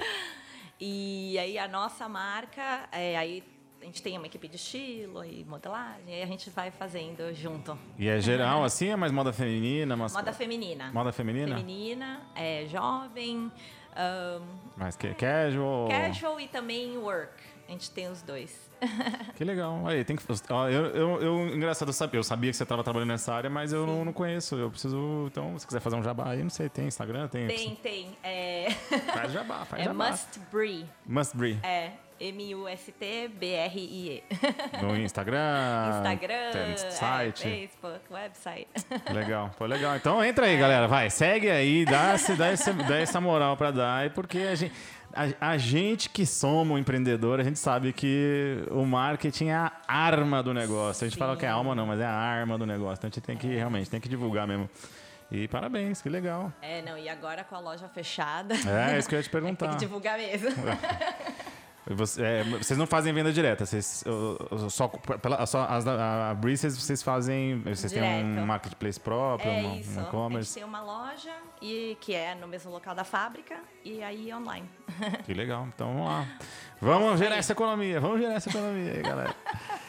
[0.80, 3.44] E aí, a nossa marca, é, aí
[3.82, 7.78] a gente tem uma equipe de estilo e modelagem, e a gente vai fazendo junto.
[7.98, 8.90] E é geral, assim?
[8.90, 9.96] É mais moda feminina?
[9.96, 10.14] Mas...
[10.14, 10.92] Moda feminina.
[10.92, 11.56] Moda feminina?
[11.56, 13.52] Feminina, é, jovem,
[13.96, 14.42] ahn,
[14.78, 15.88] Mais que casual?
[15.88, 17.34] casual e também work.
[17.68, 18.68] A gente tem os dois.
[19.36, 19.86] Que legal.
[19.88, 20.24] Aí, tem que.
[20.50, 23.50] ó, eu, eu, eu- engraçado, eu sabia, eu sabia que você estava trabalhando nessa área,
[23.50, 24.56] mas eu não, não conheço.
[24.56, 25.28] Eu preciso.
[25.28, 27.28] Então, se quiser fazer um jabá aí, não sei, tem Instagram?
[27.28, 27.48] Tem.
[27.48, 28.18] Tem, tem.
[28.24, 28.70] É,
[29.14, 30.10] Faz jabá, faz é jabá.
[30.12, 30.86] Must Brie.
[31.06, 31.60] Must Be.
[31.64, 34.24] É, M-U-S-T-B-R-I-E.
[34.82, 35.98] No Instagram.
[35.98, 37.42] Instagram, tem é, site.
[37.44, 38.68] Facebook, website.
[39.14, 39.96] Legal, pô, legal.
[39.96, 40.88] Então entra aí, galera.
[40.88, 44.74] Vai, segue aí, dá, esse- dá, esse- dá essa moral pra dar, porque a gente,
[45.14, 50.42] a, a gente que somos empreendedor, a gente sabe que o marketing é a arma
[50.44, 51.06] do negócio.
[51.06, 52.96] A gente fala que é alma, não, mas é a arma do negócio.
[53.00, 54.70] Então a gente tem que realmente tem que divulgar mesmo.
[55.32, 56.52] E parabéns, que legal.
[56.60, 58.56] É, não, e agora com a loja fechada.
[58.68, 59.70] É, isso que eu ia te Tem perguntar.
[59.70, 60.50] que divulgar mesmo.
[61.90, 66.34] Você- é, vocês não fazem venda direta, vocês uh, só, pela, só as da- a
[66.36, 68.46] Breezes vocês fazem, vocês têm um Direto.
[68.48, 69.98] marketplace próprio, É um, isso.
[69.98, 70.54] um a e-commerce.
[70.54, 74.70] tem uma loja e que é no mesmo local da fábrica e aí online.
[75.26, 75.68] Que legal.
[75.74, 76.28] Então vamos lá.
[76.82, 78.00] Vamos gerar essa economia.
[78.00, 79.36] Vamos gerar essa economia aí, galera.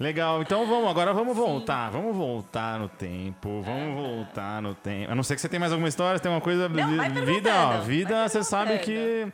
[0.00, 5.12] Legal, então vamos, agora vamos voltar, vamos voltar no tempo, vamos voltar no tempo.
[5.12, 6.70] A não ser que você tenha mais alguma história, você tem uma coisa.
[6.70, 9.30] Não, vida, ó, vida, você sabe que.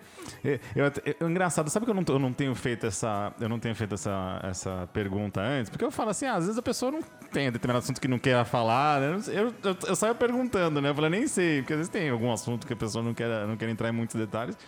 [0.74, 3.32] Eu, eu- engraçado, sabe que eu não, eu não tenho feito essa.
[3.38, 5.70] Eu não tenho feito essa, essa pergunta antes?
[5.70, 7.00] Porque eu falo assim, ah, às vezes a pessoa não
[7.30, 9.20] tem determinado assunto que não quer falar, né?
[9.28, 10.88] Eu, eu, eu saio perguntando, né?
[10.90, 13.46] Eu falo, nem sei, porque às vezes tem algum assunto que a pessoa não quer,
[13.46, 14.58] não quer entrar em muitos detalhes.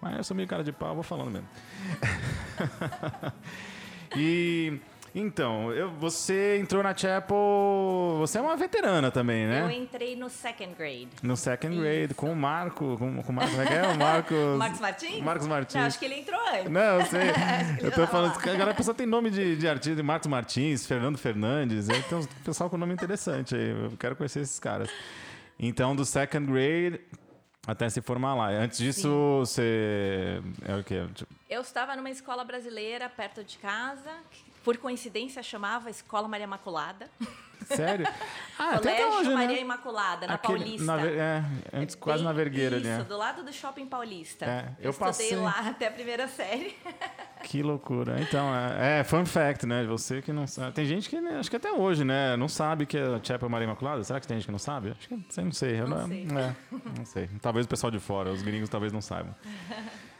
[0.00, 1.48] Mas eu sou meio cara de pau, vou falando mesmo.
[4.16, 4.80] e
[5.14, 7.36] então, eu- você entrou na Chapel.
[8.18, 9.74] Você é uma veterana também, Eu né?
[9.74, 11.08] entrei no second grade.
[11.22, 12.96] No second grade, com o Marco.
[12.98, 13.82] Com, com o Marco, como é que é?
[13.86, 14.58] O Marcos.
[14.58, 15.22] Marcos Martins?
[15.22, 15.74] Marcos Martins.
[15.74, 16.70] Não, acho que ele entrou antes.
[16.70, 17.20] Não, eu sei.
[17.80, 18.36] eu tô falando.
[18.48, 21.88] Agora a pessoa tem nome de, de artista, Marcos Martins, Fernando Fernandes.
[21.88, 23.70] Aí tem um pessoal com nome interessante aí.
[23.70, 24.90] Eu quero conhecer esses caras.
[25.58, 27.00] Então, do second grade
[27.66, 28.48] até se formar lá.
[28.48, 30.42] Antes disso, você.
[30.66, 31.04] É o quê?
[31.48, 34.10] Eu estava numa escola brasileira perto de casa,
[34.64, 37.08] por coincidência chamava Escola Maria Imaculada.
[37.66, 38.06] Sério?
[38.56, 39.62] Ah, até até Colégio hoje, Maria né?
[39.62, 40.84] Imaculada, na Aquele- Paulista.
[40.96, 42.86] na é, antes, É quase na Vergueira ali.
[42.88, 43.02] Isso, né?
[43.04, 44.44] do lado do Shopping Paulista.
[44.46, 45.36] É, eu eu estudei passei.
[45.36, 46.76] lá até a primeira série.
[47.42, 48.16] Que loucura.
[48.22, 49.84] Então, é, é fun fact, né?
[49.86, 50.72] Você que não sabe.
[50.72, 52.36] Tem gente que, né, acho que até hoje, né?
[52.38, 54.02] Não sabe que a Chapel Maria Imaculada.
[54.04, 54.92] Será que tem gente que não sabe?
[54.92, 55.78] Acho que não sei.
[55.80, 56.24] Eu Não sei.
[56.26, 56.54] É,
[56.96, 57.28] não sei.
[57.42, 59.34] Talvez o pessoal de fora, os gringos talvez não saibam.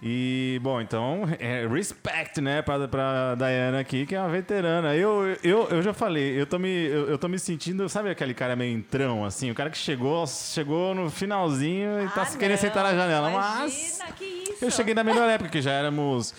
[0.00, 4.94] E, bom, então, é, respect, né, pra, pra Diana aqui, que é uma veterana.
[4.94, 8.32] Eu, eu, eu já falei, eu tô, me, eu, eu tô me sentindo, sabe aquele
[8.32, 9.50] cara meio entrão, assim?
[9.50, 13.28] O cara que chegou, chegou no finalzinho e tá Ah, se querendo sentar na janela.
[13.30, 14.64] Imagina, Mas que isso.
[14.64, 16.32] eu cheguei na melhor época, que já éramos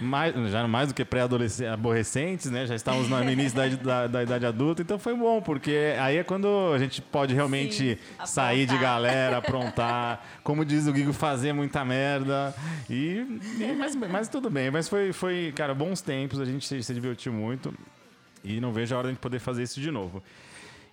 [0.00, 2.66] mais, já mais do que pré-adolescentes, né?
[2.66, 6.24] Já estávamos no início da, da, da idade adulta, então foi bom, porque aí é
[6.24, 11.52] quando a gente pode realmente Sim, sair de galera, aprontar, como diz o Guigo, fazer
[11.52, 12.54] muita merda.
[12.88, 13.24] E,
[13.58, 16.94] e- mas, mas tudo bem, mas foi, foi, cara, bons tempos, a gente se, se
[16.94, 17.72] divertiu muito
[18.42, 20.22] e não vejo a hora de poder fazer isso de novo.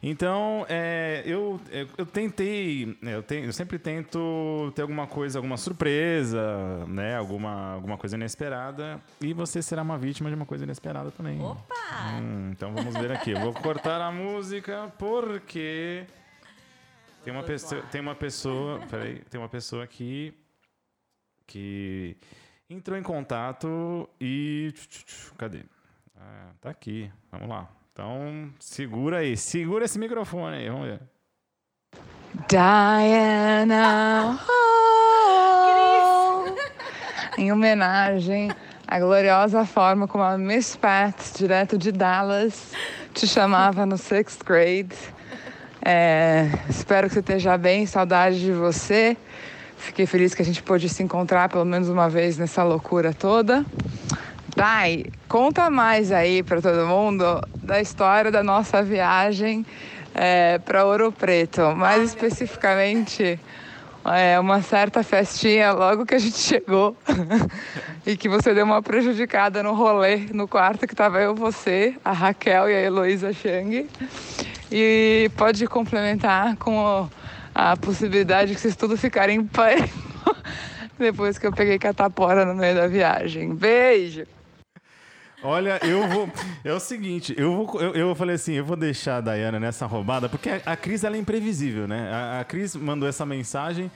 [0.01, 5.39] Então, é, eu, eu, eu tentei, né, eu, te- eu sempre tento ter alguma coisa,
[5.39, 7.15] alguma surpresa, né?
[7.17, 9.01] Alguma, alguma coisa inesperada.
[9.19, 11.41] E você será uma vítima de uma coisa inesperada também.
[11.41, 11.75] Opa!
[12.21, 13.31] Hum, então vamos ver aqui.
[13.31, 16.05] Eu vou cortar a música porque
[17.23, 20.31] tem uma pessoa, tem uma pessoa, peraí, tem uma pessoa aqui
[21.47, 22.15] que
[22.69, 24.73] entrou em contato e
[25.37, 25.63] cadê?
[26.15, 27.11] Ah, tá aqui.
[27.31, 27.67] Vamos lá.
[27.99, 30.99] Então, segura aí, segura esse microfone aí, vamos ver.
[32.47, 35.65] Diana Hall.
[37.39, 38.51] Em homenagem
[38.87, 42.71] à gloriosa forma como a Miss Pat, direto de Dallas,
[43.15, 44.95] te chamava no sixth grade.
[45.83, 49.17] É, espero que você esteja bem, saudade de você.
[49.75, 53.65] Fiquei feliz que a gente pôde se encontrar pelo menos uma vez nessa loucura toda.
[54.57, 57.23] Dai, conta mais aí para todo mundo
[57.61, 59.63] da história da nossa viagem
[60.65, 61.75] para Ouro Preto.
[61.75, 63.39] Mais especificamente,
[64.03, 66.97] é, uma certa festinha logo que a gente chegou
[68.03, 72.11] e que você deu uma prejudicada no rolê, no quarto que estava eu, você, a
[72.11, 73.87] Raquel e a Heloísa Chang.
[74.71, 77.07] E pode complementar com
[77.53, 79.93] a possibilidade que vocês tudo ficarem em pânico
[80.97, 83.53] depois que eu peguei catapora no meio da viagem.
[83.53, 84.36] Beijo!
[85.47, 86.29] Olha, eu vou.
[86.61, 87.81] É o seguinte, eu vou.
[87.81, 91.05] Eu, eu falei assim, eu vou deixar a Dayana nessa roubada, porque a, a Cris
[91.05, 92.11] ela é imprevisível, né?
[92.11, 93.89] A, a Cris mandou essa mensagem.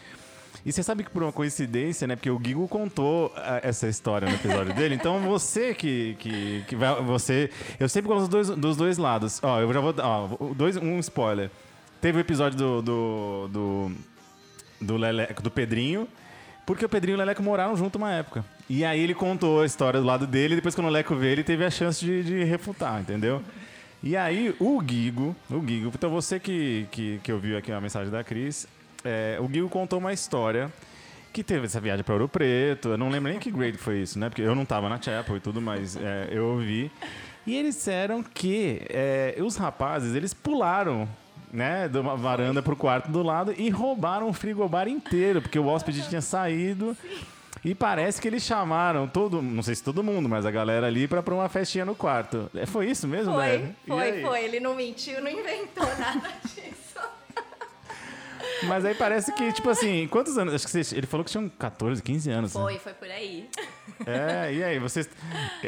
[0.65, 2.15] E você sabe que por uma coincidência, né?
[2.15, 4.95] Porque o Gigo contou ah, essa história no episódio dele.
[4.95, 7.01] Então você que, que, que vai.
[7.03, 7.49] Você.
[7.77, 9.41] Eu sempre gosto dos dois, dos dois lados.
[9.43, 9.93] Ó, eu já vou.
[9.97, 11.51] Ó, dois, um spoiler.
[11.99, 12.81] Teve o episódio do.
[12.81, 13.91] do, do
[14.79, 16.07] do, Leleco, do Pedrinho,
[16.65, 18.45] porque o Pedrinho e o Leleco moraram junto uma época.
[18.69, 21.34] E aí ele contou a história do lado dele, e depois quando o Leleco veio,
[21.34, 23.41] ele teve a chance de, de refutar, entendeu?
[24.04, 28.12] E aí o Guigo, o Guigo, então você que, que, que ouviu aqui a mensagem
[28.12, 28.67] da Cris,
[29.04, 30.71] é, o Guigo contou uma história
[31.32, 34.19] que teve essa viagem para Ouro Preto, eu não lembro nem que grade foi isso,
[34.19, 34.30] né?
[34.30, 36.91] Porque eu não tava na Chapel e tudo, mas é, eu ouvi.
[37.45, 41.08] E eles disseram que é, os rapazes, eles pularam
[41.51, 45.65] né, de uma varanda pro quarto do lado e roubaram o frigobar inteiro, porque o
[45.65, 46.95] hóspede tinha saído.
[47.63, 51.07] E parece que eles chamaram todo, não sei se todo mundo, mas a galera ali
[51.07, 52.49] pra uma festinha no quarto.
[52.55, 53.75] É, Foi isso mesmo, Foi, né?
[53.87, 54.43] Foi, foi.
[54.45, 56.61] Ele não mentiu, não inventou nada disso.
[58.63, 60.54] Mas aí parece que, tipo assim, quantos anos?
[60.54, 62.54] Acho que você- ele falou que tinham 14, 15 anos.
[62.54, 62.62] né?
[62.62, 63.50] Foi, foi por aí.
[64.06, 65.10] É, e aí, vocês.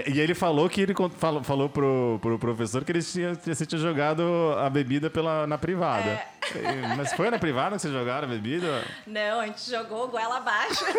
[0.07, 3.79] E ele falou que ele falou, falou pro, pro professor que ele tinha, você tinha
[3.79, 4.23] jogado
[4.57, 6.09] a bebida pela, na privada.
[6.55, 6.95] É.
[6.95, 8.83] Mas foi na privada que vocês jogaram a bebida?
[9.07, 10.83] Não, a gente jogou goela abaixo.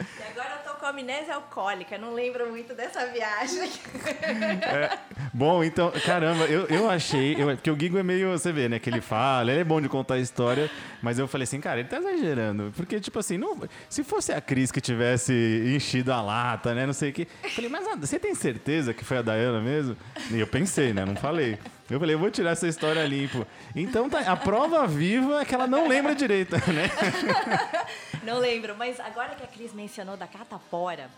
[0.00, 3.70] e agora eu tô com amnésia alcoólica, não lembro muito dessa viagem.
[5.32, 7.40] Bom, então, caramba, eu, eu achei.
[7.40, 8.32] Eu, porque o Guigo é meio.
[8.32, 8.80] Você vê, né?
[8.80, 10.68] Que ele fala, ele é bom de contar a história,
[11.00, 12.72] mas eu falei assim, cara, ele tá exagerando.
[12.74, 13.56] Porque, tipo assim, não,
[13.88, 15.32] se fosse a Cris que tivesse
[15.76, 16.84] enchido a lata, né?
[16.84, 17.28] Não sei o quê.
[17.44, 19.96] Eu falei, mas você tem certeza que foi a Dayana mesmo?
[20.32, 21.04] E eu pensei, né?
[21.04, 21.60] Não falei.
[21.88, 23.46] Eu falei, eu vou tirar essa história limpo.
[23.76, 26.90] Então, tá, a prova viva é que ela não lembra direito, né?
[28.22, 30.28] Não lembro, mas agora que a Cris mencionou da
[30.72, 31.10] catapora,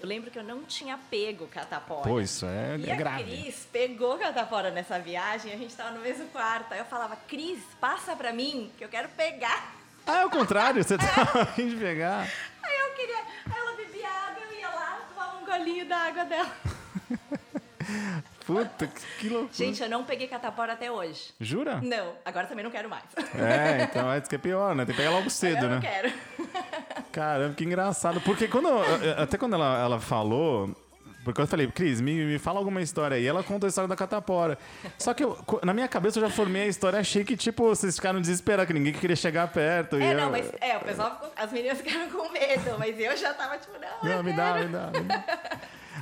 [0.00, 2.08] eu lembro que eu não tinha pego catapora.
[2.08, 3.24] Pô, isso é, E é a grave.
[3.24, 6.72] Cris pegou catapora nessa viagem, a gente tava no mesmo quarto.
[6.72, 9.74] Aí eu falava, Cris, passa pra mim, que eu quero pegar.
[10.06, 12.26] Ah, é o contrário, você tá a fim de pegar.
[12.62, 13.18] Aí eu queria.
[13.18, 16.56] Aí ela bebia água, eu ia lá, tomava um golinho da água dela.
[18.54, 18.86] Puta,
[19.18, 19.52] que, loucura.
[19.52, 21.32] Gente, eu não peguei catapora até hoje.
[21.40, 21.80] Jura?
[21.82, 23.04] Não, agora também não quero mais.
[23.34, 24.84] É, então é isso que é pior, né?
[24.84, 25.74] Tem que pegar logo cedo, eu né?
[25.76, 26.12] não quero.
[27.12, 28.20] Caramba, que engraçado.
[28.20, 28.68] Porque quando.
[29.16, 30.74] Até quando ela, ela falou.
[31.22, 33.26] Porque eu falei, Cris, me, me fala alguma história aí.
[33.26, 34.56] Ela conta a história da catapora.
[34.98, 37.94] Só que eu, na minha cabeça eu já formei a história, achei que, tipo, vocês
[37.96, 39.98] ficaram desesperados, que ninguém queria chegar perto.
[39.98, 43.14] e É, eu- não, mas é, o pessoal as meninas ficaram com medo, mas eu
[43.18, 45.24] já tava tipo, não, Não, eu me dá, me dá, me dá.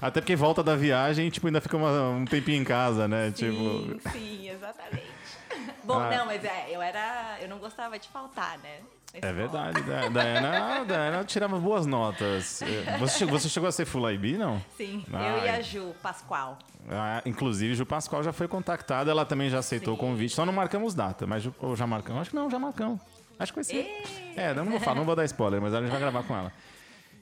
[0.00, 3.26] Até porque volta da viagem, tipo, ainda fica uma- um tempinho em casa, né?
[3.34, 4.11] Sim, Tipo.
[4.12, 5.06] sim, exatamente.
[5.84, 6.11] Bom, Ah.
[6.11, 7.38] não, mas é, eu era.
[7.40, 8.78] Eu não gostava de faltar, né?
[9.14, 12.61] É verdade, da- Diana, Diana tirava boas notas.
[12.61, 14.62] É, Você chegou, você chegou a ser Full IB, não?
[14.76, 15.30] Sim, Ai.
[15.40, 16.58] eu e a Ju Pascoal.
[16.90, 19.98] Ah, inclusive, Ju Pascoal já foi contactada, ela também já aceitou Sim.
[19.98, 20.34] o convite.
[20.34, 22.20] Só não marcamos data, mas ou já marcamos?
[22.20, 23.00] Acho que não, já marcamos.
[23.38, 24.02] Acho que vai ser.
[24.37, 26.52] É, não vou falar, não vou dar spoiler, mas a gente vai gravar com ela.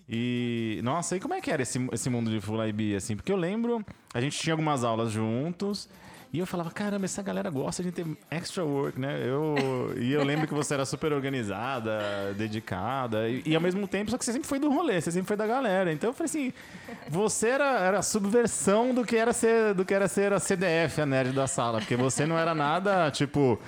[0.09, 3.17] E, nossa, e como é que era esse, esse mundo de Full IB, assim?
[3.17, 5.89] Porque eu lembro, a gente tinha algumas aulas juntos,
[6.33, 9.21] e eu falava, caramba, essa galera gosta de ter extra work, né?
[9.27, 11.99] Eu, e eu lembro que você era super organizada,
[12.37, 15.27] dedicada, e, e ao mesmo tempo, só que você sempre foi do rolê, você sempre
[15.27, 15.93] foi da galera.
[15.93, 16.53] Então eu falei assim,
[17.09, 21.01] você era, era a subversão do que era ser, do que era ser a CDF,
[21.01, 23.59] a nerd da sala, porque você não era nada, tipo,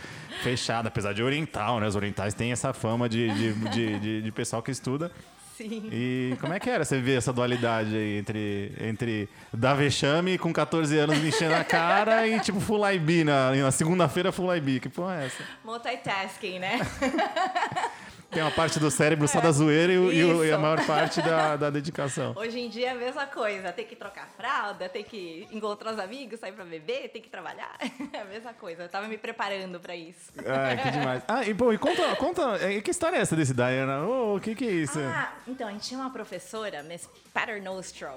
[0.42, 1.86] fechada, apesar de oriental, né?
[1.88, 5.10] Os orientais têm essa fama de, de, de, de- de pessoal que estuda.
[5.58, 5.88] Sim.
[5.90, 10.52] E como é que era você ver essa dualidade aí entre, entre dar vexame com
[10.52, 14.78] 14 anos me enchendo a cara e tipo Full IB na, na segunda-feira Full IB?
[14.78, 15.42] Que porra é essa?
[15.64, 16.78] Multitasking, né?
[18.30, 20.58] Tem uma parte do cérebro só da zoeira e, e a Isso.
[20.58, 22.34] maior parte da, da dedicação.
[22.36, 23.72] Hoje em dia é a mesma coisa.
[23.72, 27.76] Tem que trocar fralda, tem que encontrar os amigos, sair pra beber, tem que trabalhar.
[28.12, 28.82] É a mesma coisa.
[28.84, 30.32] Eu tava me preparando pra isso.
[30.46, 31.22] Ai, que demais.
[31.28, 34.04] Ah, e bom, e conta, conta, é, que história é essa desse Diana?
[34.06, 34.98] O que que é isso?
[34.98, 38.08] Ah, então, a gente tinha uma professora, Miss Paternostro.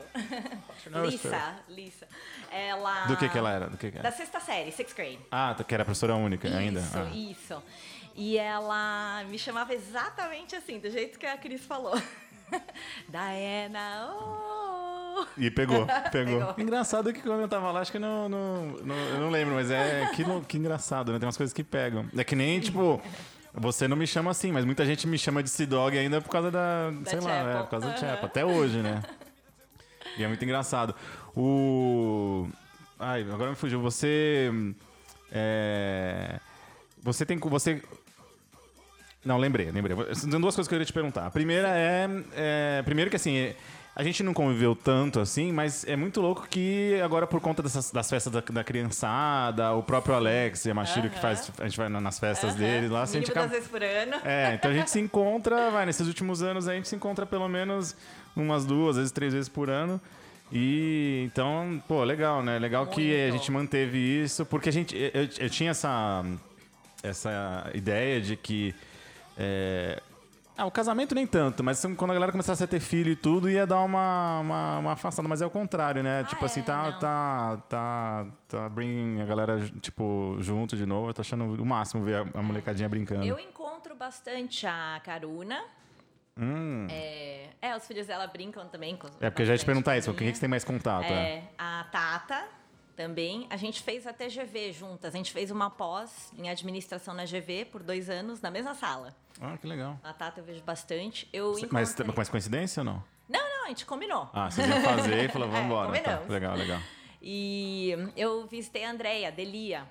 [1.03, 2.07] Lisa, Lisa.
[2.51, 3.05] Ela...
[3.05, 3.67] Do que que ela era?
[3.69, 4.09] Do que que era?
[4.09, 5.19] Da sexta série, sixth grade.
[5.31, 6.79] Ah, que era professora única ainda?
[6.79, 7.09] Isso, Ah.
[7.15, 7.63] isso.
[8.15, 11.93] E ela me chamava exatamente assim, do jeito que a Cris falou.
[13.09, 15.25] Diana, oh!
[15.37, 16.55] E pegou, pegou, Pegou.
[16.57, 19.69] Engraçado que quando eu tava lá, acho que não, não, não- eu não lembro, mas
[19.71, 21.19] é que, que engraçado, né?
[21.19, 22.05] Tem umas coisas que pegam.
[22.17, 23.01] É que nem, tipo,
[23.53, 26.49] você não me chama assim, mas muita gente me chama de C-Dog ainda por causa
[26.51, 27.57] da, sei lá, Chapel.
[27.57, 27.99] é, por causa do.
[27.99, 29.01] Chapel, até hoje, né?
[30.17, 30.93] E é muito engraçado.
[31.37, 32.45] O...
[32.99, 33.79] Ai, agora me fugiu.
[33.81, 34.51] Você...
[35.31, 36.37] É...
[37.01, 37.37] Você tem...
[37.37, 37.81] Você...
[39.23, 39.95] Não, lembrei, lembrei.
[39.95, 41.27] Tem duas coisas que eu queria te perguntar.
[41.27, 43.53] A primeira é, é- primeiro que assim,
[43.95, 47.91] a gente não conviveu tanto assim, mas é muito louco que agora por conta dessas,
[47.91, 51.77] das festas da, da criançada, o próprio Alex e a Machiro que faz, a gente
[51.77, 54.15] vai na- nas festas dele lá, assim, a gente acaba- vezes por ano.
[54.23, 57.47] é, então a gente se encontra, vai, nesses últimos anos a gente se encontra pelo
[57.47, 57.95] menos
[58.35, 60.01] umas duas, vezes três vezes por ano.
[60.51, 62.59] E então, pô, legal, né?
[62.59, 63.37] Legal que a Muito.
[63.37, 64.93] gente manteve isso, porque a gente.
[64.97, 66.25] Eu, eu tinha essa,
[67.03, 68.75] essa ideia de que.
[69.41, 70.01] É,
[70.61, 73.15] ah, o casamento nem tanto, mas assim, quando a galera começasse a ter filho e
[73.15, 75.27] tudo, ia dar uma, uma, uma afastada.
[75.27, 76.23] Mas é o contrário, né?
[76.25, 76.45] tipo é?
[76.45, 76.99] assim, tá, Não.
[76.99, 81.09] tá, tá, tá bringing a galera, tipo, junto de novo.
[81.09, 83.25] Eu tô achando o máximo ver a, a molecadinha brincando.
[83.25, 85.63] Eu encontro bastante a Karuna.
[86.89, 89.11] É, é, os filhos dela brincam também com Hum.
[89.19, 91.05] É porque já ia te perguntar isso, com quem é que você tem mais contato?
[91.05, 91.37] É.
[91.37, 92.45] É, a Tata
[92.95, 93.47] também.
[93.49, 95.13] A gente fez a TGV juntas.
[95.13, 99.15] A gente fez uma pós em administração na GV por dois anos, na mesma sala.
[99.39, 99.99] Ah, que legal.
[100.03, 101.27] A Tata eu vejo bastante.
[101.33, 103.03] Eu Mas, encontrei- mas coincidência ou não?
[103.29, 104.29] Não, não, a gente combinou.
[104.33, 105.87] Ah, vocês iam fazer e É, vamos embora.
[105.91, 106.27] tá, combinamos.
[106.29, 106.81] legal, legal.
[107.21, 109.85] E eu visitei a Andrea, Delia,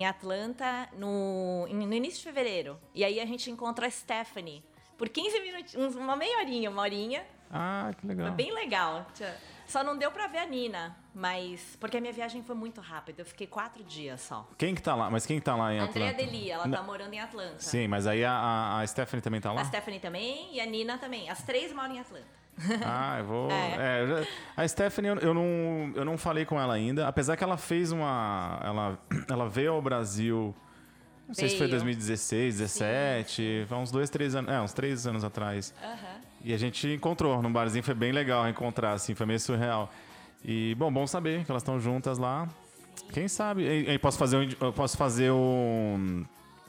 [0.00, 2.78] em Atlanta, no, no início de fevereiro.
[2.94, 4.64] E aí a gente encontra a Stephanie.
[4.98, 7.24] Por 15 minutinhos, uma meia horinha, uma horinha.
[7.50, 8.28] Ah, que legal.
[8.28, 9.06] Foi bem legal.
[9.72, 11.78] Só não deu pra ver a Nina, mas...
[11.80, 13.22] Porque a minha viagem foi muito rápida.
[13.22, 14.46] Eu fiquei quatro dias só.
[14.58, 15.10] Quem que tá lá?
[15.10, 16.10] Mas quem que tá lá em A Atlanta?
[16.10, 17.58] Andrea Delia, ela tá morando em Atlanta.
[17.58, 19.62] Sim, mas aí a, a, Stephanie também tá lá?
[19.62, 21.30] A Stephanie também e a Nina também.
[21.30, 22.26] As três moram em Atlanta.
[22.84, 23.48] Ah, eu vou.
[23.80, 24.20] É.
[24.20, 27.56] é, a Stephanie, eu, eu não, eu não falei com ela ainda, apesar que ela
[27.56, 28.60] fez uma.
[28.62, 30.54] Ela, ela veio ao Brasil.
[31.26, 31.78] Não sei se foi Veio.
[31.78, 34.52] 2016, 17, foi uns dois, três anos.
[34.52, 35.72] É, uns três anos atrás.
[35.82, 36.20] Aham.
[36.44, 39.90] E a gente encontrou num barzinho, foi bem legal encontrar, assim, foi meio surreal.
[40.44, 42.48] E, bom, bom saber que elas estão juntas lá.
[43.12, 43.62] Quem sabe?
[43.62, 44.48] E- e posso fazer um.
[44.60, 46.24] Eu posso fazer um.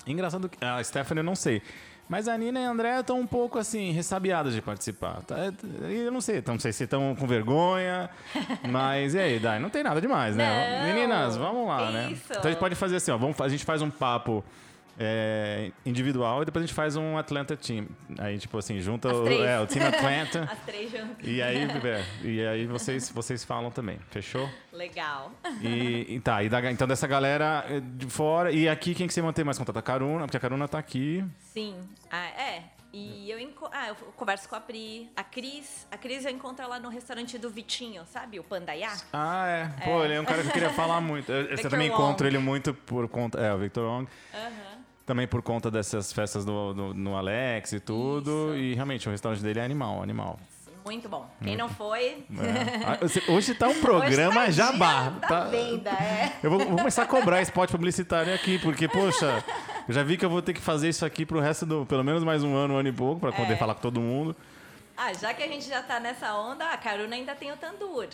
[0.06, 0.64] Engraçado que.
[0.64, 1.62] A Stephanie eu não sei.
[2.08, 5.22] Mas a Nina e a André estão um pouco assim, ressabiadas de participar.
[5.26, 5.38] Tá?
[5.90, 8.10] E Eu não sei, então, não sei se estão com vergonha.
[8.70, 9.58] Mas e aí, Dai?
[9.58, 10.82] Não tem nada demais, né?
[10.86, 12.10] Não, Meninas, vamos lá, né?
[12.30, 13.18] Então a gente pode fazer assim, ó.
[13.18, 14.44] Vamos, a gente faz um papo
[15.00, 17.88] é, individual e depois a gente faz um Atlanta Team.
[18.20, 20.44] Aí, tipo assim, junta o, é, o time Atlanta.
[20.52, 21.18] As três juntas.
[21.28, 24.50] E aí, é, e aí vocês, vocês falam também, fechou?
[24.72, 25.32] Legal.
[25.62, 28.52] E, e tá, e da- então dessa galera eh, de fora.
[28.52, 29.78] E aqui quem que você mantém mais contato?
[29.78, 31.24] A Caruna, porque a Caruna tá aqui.
[31.40, 31.76] Sim.
[32.12, 32.64] Ah, é.
[32.96, 33.40] E eu,
[33.72, 35.10] ah, eu converso com a Pri.
[35.16, 35.88] A Cris.
[35.92, 38.40] A Cris eu encontro ela no restaurante do Vitinho, sabe?
[38.40, 38.96] O Pandaiá.
[39.12, 39.84] Ah, é.
[39.84, 41.32] Pô, ele é um cara que eu queria falar muito.
[41.32, 42.00] Eu, também Wong.
[42.04, 43.40] encontro ele muito por conta.
[43.40, 44.08] É, o Victor Wong.
[44.32, 44.73] Aham.
[45.06, 48.54] Também por conta dessas festas do, do- no Alex e tudo.
[48.54, 48.56] Isso.
[48.58, 50.40] E realmente o restaurante dele é animal, animal.
[50.86, 51.26] Muito bom.
[51.42, 52.26] Quem não foi.
[52.40, 52.86] É.
[52.86, 55.12] Ah, Hoje tá um programa tá jabá.
[55.28, 56.34] Tá, venda, é.
[56.44, 59.44] eu vou, vou começar a cobrar spot publicitário aqui, porque, poxa,
[59.88, 61.86] Eu já vi que eu vou ter que fazer isso aqui pro resto do.
[61.86, 63.56] Pelo menos mais um ano, um ano e pouco, pra poder É.
[63.58, 64.36] falar com todo mundo.
[64.98, 68.08] Ah, já que a gente já tá nessa onda, a Caruna ainda tem o tandur.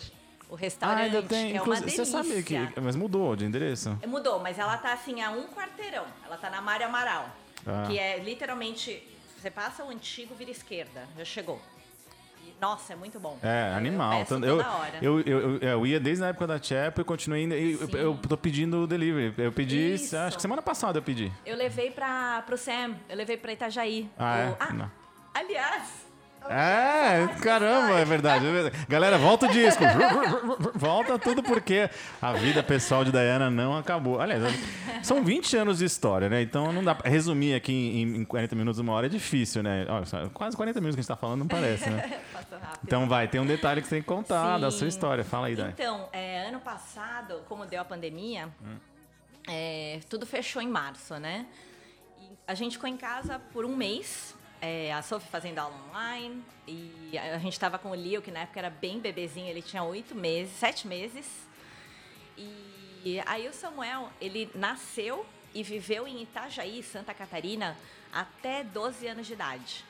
[0.50, 1.56] O restaurante Ah, ainda tem.
[1.56, 2.04] é uma delícia.
[2.04, 2.56] Você sabe que.
[2.80, 3.96] Mas mudou de endereço?
[4.06, 6.04] Mudou, mas ela tá assim a um quarteirão.
[6.26, 7.30] Ela tá na Mário Amaral.
[7.66, 7.84] Ah.
[7.86, 9.06] Que é literalmente.
[9.38, 11.08] Você passa o antigo, vira esquerda.
[11.16, 11.60] Já chegou.
[12.60, 13.38] Nossa, é muito bom.
[13.42, 14.24] É, Eu animal.
[14.26, 14.98] toda eu, hora.
[15.00, 17.56] eu, eu, eu, eu ia desde a época da Chap e continuei ainda.
[17.56, 19.32] Eu, eu tô pedindo o delivery.
[19.38, 19.94] Eu pedi.
[19.94, 20.14] Isso.
[20.14, 21.32] Acho que semana passada eu pedi.
[21.46, 24.10] Eu levei pra, pro Sam, eu levei pra Itajaí.
[24.18, 24.56] Ah, é?
[24.60, 24.90] Ah
[25.32, 26.06] aliás,
[26.48, 28.86] É, caramba, é verdade, é verdade.
[28.88, 29.82] Galera, volta o disco.
[30.74, 31.88] volta tudo porque
[32.20, 34.20] a vida pessoal de Diana não acabou.
[34.20, 34.42] Aliás,
[35.02, 36.42] são 20 anos de história, né?
[36.42, 39.86] Então não dá pra resumir aqui em, em 40 minutos, uma hora é difícil, né?
[39.88, 42.20] Olha, quase 40 minutos que a gente tá falando, não parece, né?
[42.84, 44.78] Então vai, tem um detalhe que você tem que contar da Sim.
[44.78, 45.22] sua história.
[45.24, 45.68] Fala aí, Dai.
[45.70, 48.76] Então, é, ano passado, como deu a pandemia, Hum.
[49.48, 51.46] é, tudo fechou em março, né?
[52.20, 54.34] E a gente ficou em casa por um mês.
[54.60, 56.44] É, a Sophie fazendo aula online.
[56.66, 59.82] E a gente tava com o Leo, que na época era bem bebezinho, ele tinha
[59.82, 61.26] oito meses, sete meses.
[62.36, 67.76] E aí o Samuel, ele nasceu e viveu em Itajaí, Santa Catarina,
[68.12, 69.84] até 12 anos de idade.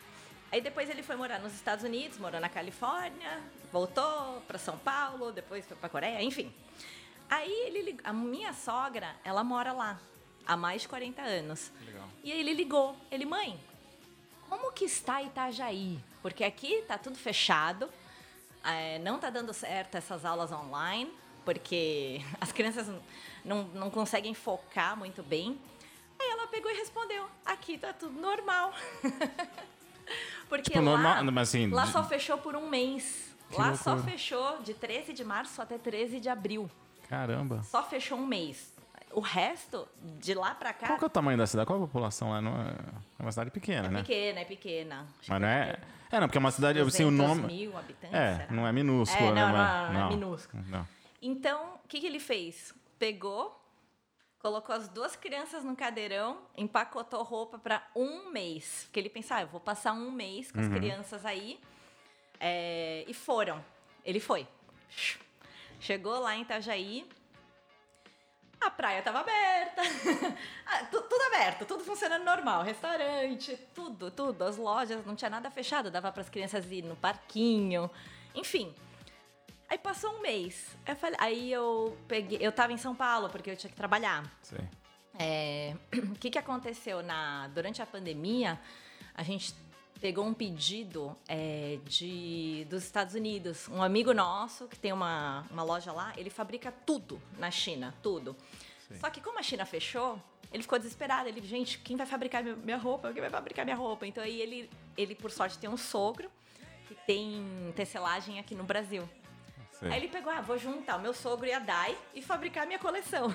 [0.53, 3.41] Aí depois ele foi morar nos Estados Unidos, morou na Califórnia,
[3.73, 6.53] voltou para São Paulo, depois foi para Coreia, enfim.
[7.29, 10.01] Aí ele, a minha sogra, ela mora lá
[10.45, 11.71] há mais de 40 anos.
[11.85, 12.09] Legal.
[12.25, 13.61] E aí ele ligou, ele mãe,
[14.51, 16.01] como que está Itajaí?
[16.21, 17.89] Porque aqui tá tudo fechado,
[18.65, 21.11] é, não tá dando certo essas aulas online,
[21.45, 22.89] porque as crianças
[23.45, 25.57] não- não, conseguem focar muito bem.
[26.19, 28.75] Aí ela pegou e respondeu: aqui tá tudo normal.
[30.49, 33.31] porque Tipo, lá, normal, mas assim, lá só fechou por um mês.
[33.49, 34.13] Que lá só loucura.
[34.13, 36.71] fechou de 13 de março até 13 de abril.
[37.09, 37.63] Caramba.
[37.63, 38.73] Só fechou um mês.
[39.13, 39.89] O resto,
[40.21, 41.67] de lá pra cá, Qual que é o tamanho da cidade?
[41.67, 42.41] Qual a população lá?
[42.41, 42.71] Não é...
[43.19, 44.01] é uma cidade pequena, é né?
[44.03, 45.07] pequena, é pequena.
[45.21, 45.79] Acho Mas não é.
[46.13, 46.79] É, não, porque é uma cidade.
[46.81, 47.47] Assim, o 200 nome.
[47.53, 48.53] mil habitantes, É, será?
[48.53, 49.43] não é minúsculo, É, né?
[49.47, 50.63] não, mas- não, é minúsculo.
[50.69, 50.89] Não.
[51.23, 52.73] Então, o que, que ele fez?
[52.99, 53.61] Pegou,
[54.39, 58.85] colocou as duas crianças no cadeirão, empacotou roupa para um mês.
[58.85, 60.73] Porque ele pensava, ah, eu vou passar um mês com as Uhum.
[60.75, 61.59] crianças aí.
[62.39, 63.63] É, e foram.
[64.05, 64.47] Ele foi.
[65.81, 67.07] Chegou lá em Itajaí.
[68.61, 69.83] A praia estava aberta.
[70.73, 72.63] Ah, tu- tudo aberto, tudo funcionando normal.
[72.63, 74.45] Restaurante, tudo, tudo.
[74.45, 75.91] As lojas, não tinha nada fechado.
[75.91, 77.91] Dava para as crianças ir no parquinho.
[78.35, 78.73] Enfim.
[79.69, 80.77] Aí passou um mês.
[80.87, 82.39] Eu falei- aí eu peguei.
[82.41, 84.23] Eu tava em São Paulo porque eu tinha que trabalhar.
[84.43, 84.61] Sei.
[85.19, 85.75] É,
[86.13, 88.61] o que, que aconteceu na durante a pandemia?
[89.15, 89.53] A gente
[90.01, 93.69] pegou um pedido é, de dos Estados Unidos.
[93.69, 98.37] Um amigo nosso que tem uma, uma loja lá, ele fabrica tudo na China, tudo.
[99.01, 100.21] Só que como a China fechou,
[100.53, 101.29] ele ficou desesperado.
[101.29, 103.13] Ele, gente, quem vai fabricar minha- roupa?
[103.13, 104.07] Quem vai fabricar minha roupa?
[104.07, 106.29] Então aí ele, ele por sorte tem um sogro
[106.89, 107.45] que tem
[107.77, 109.09] tecelagem aqui no Brasil.
[109.79, 109.93] sei.
[109.93, 112.79] Aí ele pegou, ah, vou juntar o meu sogro e a Dai e fabricar minha
[112.81, 113.33] coleção.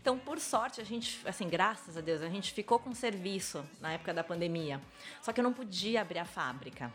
[0.00, 3.92] Então, por sorte, a gente, assim, graças a Deus, a gente ficou com serviço na
[3.92, 4.80] época da pandemia.
[5.20, 6.92] Só que eu não podia abrir a fábrica.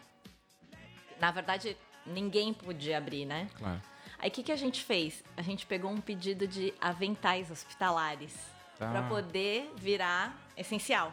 [1.19, 3.49] Na verdade, ninguém podia abrir, né?
[3.57, 3.81] Claro.
[4.19, 5.23] Aí o que, que a gente fez?
[5.35, 8.33] A gente pegou um pedido de aventais hospitalares
[8.77, 8.91] Tá.
[8.91, 11.11] para poder virar essencial.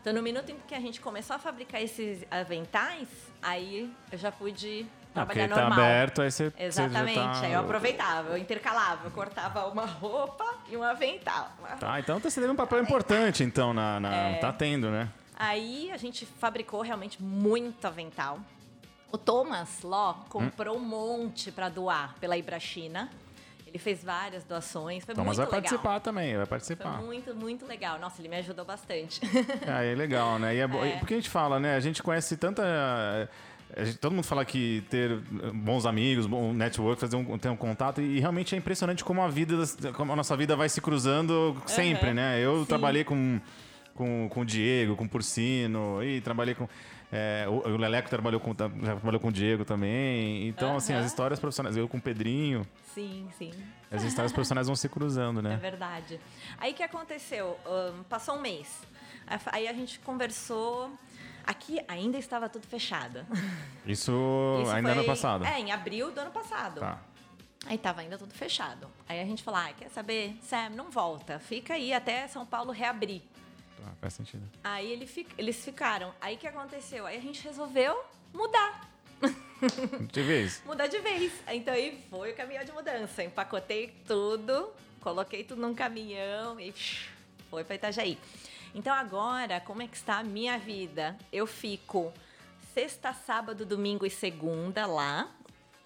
[0.00, 3.08] Então, no minuto em que a gente começou a fabricar esses aventais,
[3.42, 4.86] aí eu já pude
[5.22, 5.78] Ah, trabalhar tá normal.
[5.78, 6.50] aberto, aí você.
[6.50, 7.14] você Exatamente.
[7.14, 11.50] tá- Aí eu aproveitava, eu intercalava, eu cortava uma roupa e um avental.
[11.80, 13.98] Tá, então você teve um papel importante, então, na.
[14.00, 14.34] na- É.
[14.36, 15.08] Tá tendo, né?
[15.36, 18.38] Aí a gente fabricou realmente muito avental.
[19.10, 23.08] O Thomas Ló comprou um monte para doar pela Ibrachina.
[23.66, 25.60] Ele fez várias doações, foi Thomas muito vai legal.
[25.62, 27.02] participar também, vai Foi participar.
[27.02, 27.98] muito, muito legal.
[27.98, 29.20] Nossa, ele me ajudou bastante.
[29.66, 30.54] É, é legal, né?
[30.56, 30.64] E é,
[30.94, 30.96] É.
[30.98, 31.76] Porque a gente fala, né?
[31.76, 32.62] A gente conhece tanta.
[33.84, 35.16] Gente- todo mundo fala que ter
[35.54, 39.28] bons amigos, bom network, fazer um, ter um contato, e realmente é impressionante como a
[39.28, 39.56] vida,
[39.94, 42.14] como a nossa vida vai se cruzando sempre, Aham.
[42.14, 42.40] né?
[42.40, 42.66] Eu Sim.
[42.66, 43.40] trabalhei com,
[43.94, 46.68] com, com o Diego, com o Porcino, e trabalhei com.
[47.12, 50.46] é, o, o Leleco trabalhou com, trabalhou com o Diego também.
[50.48, 51.76] Então, assim, as histórias profissionais.
[51.76, 52.66] Eu com o Pedrinho.
[52.94, 53.52] sim, sim.
[53.90, 55.56] As histórias profissionais vão se cruzando, É né?
[55.56, 56.20] verdade.
[56.58, 57.58] Aí o que aconteceu?
[57.66, 58.68] Ahn, passou um mês.
[59.46, 60.90] Aí a gente conversou.
[61.48, 63.26] Aqui ainda estava tudo fechado.
[63.86, 64.12] Isso,
[64.62, 65.46] Isso ainda foi- ano passado.
[65.46, 66.80] É, em abril do ano passado.
[66.80, 67.00] Tá.
[67.64, 68.86] Aí tava ainda tudo fechado.
[69.08, 70.36] Aí a gente falou: ah, quer saber?
[70.42, 71.38] Sam, não volta.
[71.38, 73.22] Fica aí até São Paulo reabrir.
[73.82, 74.46] Tá, faz sentido.
[74.62, 76.12] Aí ele eles ficaram.
[76.20, 77.06] Aí o que aconteceu?
[77.06, 77.98] Aí a gente resolveu
[78.34, 78.86] mudar.
[80.12, 80.62] De vez.
[80.66, 81.32] Mudar de vez.
[81.48, 83.24] Então aí foi o caminhão de mudança.
[83.24, 84.70] Empacotei tudo,
[85.00, 86.74] coloquei tudo num caminhão e
[87.50, 88.18] foi pra Itajaí.
[88.74, 91.16] Então agora, como é que está a minha vida?
[91.32, 92.12] Eu fico
[92.74, 95.30] sexta, sábado, domingo e segunda lá.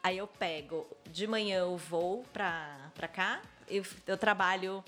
[0.02, 4.82] Aí eu pego, de manhã eu vou pra, pra cá, eu, eu trabalho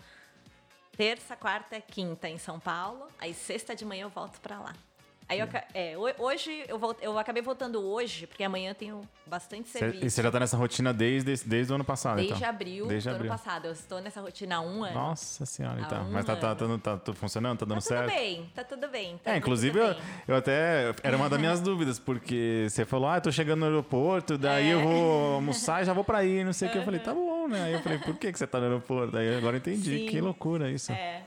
[0.97, 4.75] terça, quarta, quinta em São Paulo, aí sexta de manhã eu volto pra lá.
[5.35, 9.68] Aí eu, é, ho- hoje eu, eu acabei voltando hoje, porque amanhã eu tenho bastante
[9.68, 10.05] serviço.
[10.05, 12.49] e você já tá nessa rotina desde, desde o ano passado, Desde então?
[12.49, 13.30] abril Desde do abril.
[13.32, 13.64] ano passado.
[13.66, 14.95] Eu estou nessa rotina há um ano.
[14.95, 16.05] Nossa senhora, então.
[16.07, 17.59] um Mas tá, tá, tá, tá tudo funcionando?
[17.59, 18.11] Tá dando Tá tudo certo?
[18.11, 19.18] bem, tá tudo bem.
[19.22, 19.95] tá É, tudo inclusive eu,
[20.28, 20.95] eu até.
[21.03, 24.68] Era uma das minhas dúvidas, porque você falou, ah, eu tô chegando no aeroporto, daí
[24.70, 24.74] É.
[24.74, 26.78] eu vou almoçar e já vou pra aí, não sei o que.
[26.78, 27.62] Eu falei, tá bom, né?
[27.64, 29.12] Aí eu falei, por que, que você tá no aeroporto?
[29.12, 29.99] Daí agora eu entendi.
[30.01, 30.07] Sim.
[30.07, 30.93] Que loucura isso.
[30.93, 31.22] É,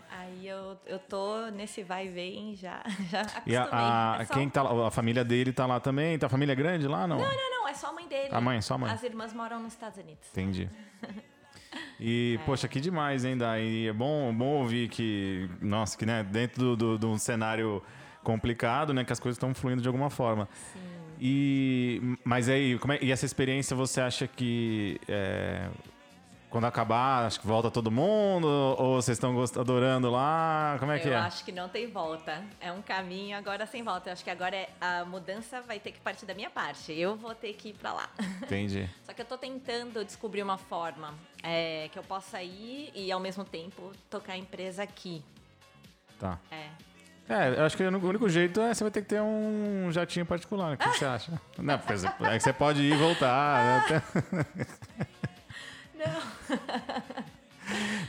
[0.47, 3.53] eu, eu tô nesse vai e vem já, já acostumei.
[3.53, 6.17] E a, a- É só- quem tá lá, a família dele tá lá também?
[6.17, 7.05] Tá a família grande lá?
[7.07, 7.17] Não?
[7.17, 8.29] Não, não, não, é só a mãe dele.
[8.31, 8.91] A mãe, só a mãe.
[8.91, 10.27] As irmãs moram nos Estados Unidos.
[10.31, 10.69] Entendi.
[11.99, 13.87] E, poxa, que demais, hein, Daí?
[13.87, 17.83] É bom, bom ouvir que, nossa, que né, dentro do- do- de um cenário
[18.23, 20.47] complicado, né, que as coisas estão fluindo de alguma forma.
[21.19, 25.67] E, mas aí, como é, e essa experiência você acha que é,
[26.49, 28.47] quando acabar, acho que volta todo mundo?
[28.47, 30.77] Ou vocês estão adorando lá?
[30.79, 31.17] Como é que eu é?
[31.17, 32.41] acho que não tem volta.
[32.61, 34.09] É um caminho agora sem volta.
[34.09, 36.93] Eu acho que agora é- a mudança vai ter que partir da minha parte.
[36.93, 38.09] Eu vou ter que ir pra lá.
[38.41, 38.89] Entendi.
[39.05, 43.19] Só que eu tô tentando descobrir uma forma é, que eu possa ir e ao
[43.19, 45.23] mesmo tempo tocar a empresa aqui.
[46.17, 46.39] Tá.
[46.49, 46.67] É.
[47.29, 50.25] É, eu acho que o único- jeito é você vai ter que ter um jatinho
[50.25, 50.75] particular.
[50.75, 51.33] O que você acha?
[51.59, 51.93] Não, porque
[52.25, 53.91] é que você pode ir e voltar.
[53.91, 54.45] né?
[55.97, 56.57] Não.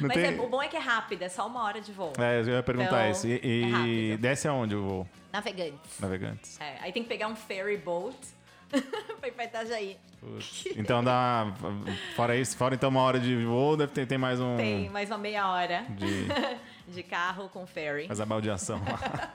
[0.01, 1.91] Não Mas tem- é- o bom é que é rápido, é só uma hora de
[1.91, 2.13] voo.
[2.19, 3.27] É, eu ia perguntar Então, isso.
[3.27, 4.21] E, é e rápido.
[4.21, 5.09] desce aonde o voo?
[5.33, 5.99] Navegantes.
[6.01, 6.61] Navegantes.
[6.61, 8.17] É, aí tem que pegar um ferry boat
[9.19, 9.97] pra ir pra Itajaí.
[10.21, 10.65] Putz.
[10.77, 11.53] Então dá.
[12.15, 14.57] Fora isso, fora então uma hora de voo, deve ter tem mais um.
[14.57, 16.27] Tem mais uma meia hora De,
[16.95, 18.07] de carro com ferry.
[18.07, 19.33] mais a baldeação lá.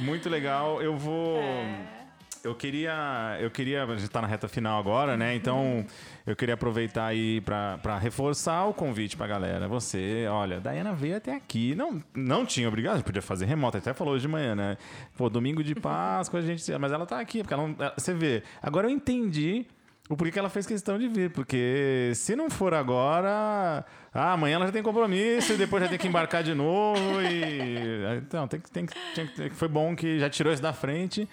[0.00, 0.80] Muito legal.
[0.80, 1.38] Eu vou.
[1.38, 1.99] É.
[2.42, 5.34] Eu queria, eu queria, a gente tá na reta final agora, né?
[5.34, 5.84] Então,
[6.26, 9.68] eu queria aproveitar aí pra reforçar o convite pra galera.
[9.68, 11.74] Você, olha, Daiana veio até aqui.
[11.74, 14.78] Não, não tinha obrigado, a podia fazer remoto, até falou hoje de manhã, né?
[15.18, 16.70] Pô, domingo de Páscoa, a gente.
[16.78, 17.76] Mas ela tá aqui, porque ela não.
[17.96, 18.42] Você vê.
[18.62, 19.66] Agora eu entendi
[20.10, 24.56] o porquê que ela fez questão de vir, porque se não for agora, ah, amanhã
[24.56, 28.60] ela já tem compromisso e depois já tem que embarcar de novo e então tem
[28.60, 31.28] que tem que, que foi bom que já tirou isso da frente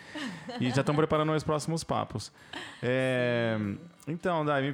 [0.61, 2.31] e já estão preparando os próximos papos.
[2.81, 3.57] É,
[4.07, 4.71] então, Dai,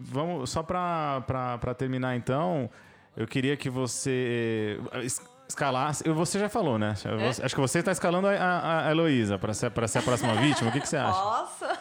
[0.00, 2.68] vamos só para para terminar então,
[3.16, 6.02] eu queria que você eh, es- escalasse.
[6.10, 6.94] Você já falou, né?
[6.96, 10.34] Você- Acho que você está escalando a, a, a Heloísa para ser, ser a próxima
[10.34, 10.68] vítima.
[10.68, 11.18] O que, que você acha?
[11.18, 11.78] Nossa!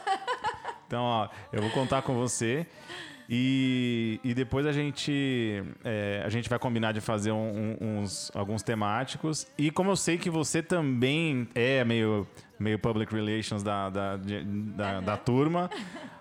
[0.88, 2.66] Então, ó, eu vou contar com você.
[3.28, 8.32] E, e depois a gente, é, a gente vai combinar de fazer um- um- uns,
[8.36, 9.48] alguns temáticos.
[9.58, 12.28] E como eu sei que você também é meio,
[12.60, 15.72] meio public relations da, da, de- da, da turma,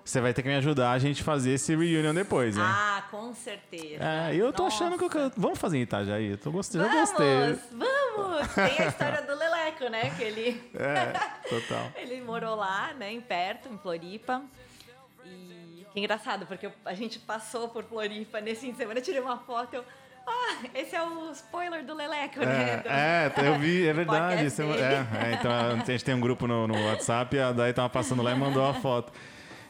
[0.05, 2.62] você vai ter que me ajudar a gente fazer esse reunion depois, né?
[2.64, 4.05] Ah, com certeza.
[4.05, 4.76] É, eu tô Nossa.
[4.84, 6.32] achando que eu, vamos fazer em Itajaí.
[6.32, 7.59] Eu tô gostei, já Vamos, gostei.
[7.72, 8.48] vamos!
[8.55, 10.11] Tem a história do Leleco, né?
[10.16, 11.12] Que ele, É,
[11.48, 11.90] total.
[11.96, 13.12] ele morou lá, né?
[13.12, 14.42] Em perto, em Floripa.
[15.24, 19.20] E que engraçado, porque a gente passou por Floripa nesse fim de semana, eu tirei
[19.20, 19.84] uma foto, eu...
[20.26, 22.78] Ah, esse é o spoiler do Leleco, né?
[22.78, 24.42] Do- É, é, eu vi, é verdade.
[24.42, 27.90] é- é, é, então a gente tem um grupo no, no WhatsApp a Dai tava
[27.90, 29.12] passando lá e mandou a foto.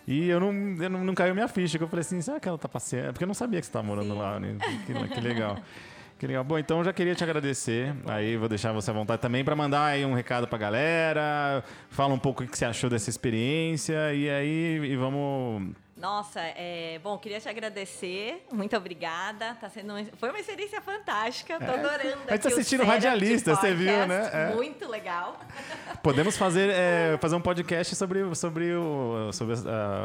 [0.06, 0.52] E eu não,
[0.82, 3.12] eu não, não caiu minha ficha, que eu falei assim, será que ela tá passeando?
[3.12, 4.56] Porque eu não sabia que você tava morando lá, né?
[4.86, 5.58] Que, que legal.
[6.16, 6.44] Que legal.
[6.44, 7.94] Bom, então eu já queria te agradecer.
[8.06, 11.62] Aí vou deixar você à vontade também para mandar aí um recado pra galera.
[11.90, 16.98] Fala um pouco o que você achou dessa experiência e aí e vamos Nossa, é,
[17.04, 18.44] bom, queria te agradecer.
[18.50, 19.54] Muito obrigada.
[19.60, 21.56] Tá sendo uma- foi uma experiência fantástica.
[21.58, 22.18] Tô É, adorando.
[22.26, 24.30] a gente tá o assistindo setup radialista, você viu, né?
[24.50, 24.54] É.
[24.54, 25.38] Muito legal.
[26.02, 29.54] Podemos fazer, é, fazer um podcast sobre, sobre, o, sobre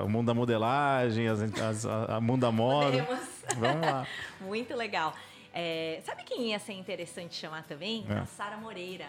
[0.06, 2.92] o mundo da modelagem, as, as, a, a mundo da moda.
[3.04, 3.20] Podemos.
[3.58, 4.08] Vamos lá.
[4.42, 5.14] Muito legal.
[5.52, 8.06] É, sabe quem ia ser interessante chamar também?
[8.08, 8.14] É.
[8.14, 9.08] A Sara Moreira.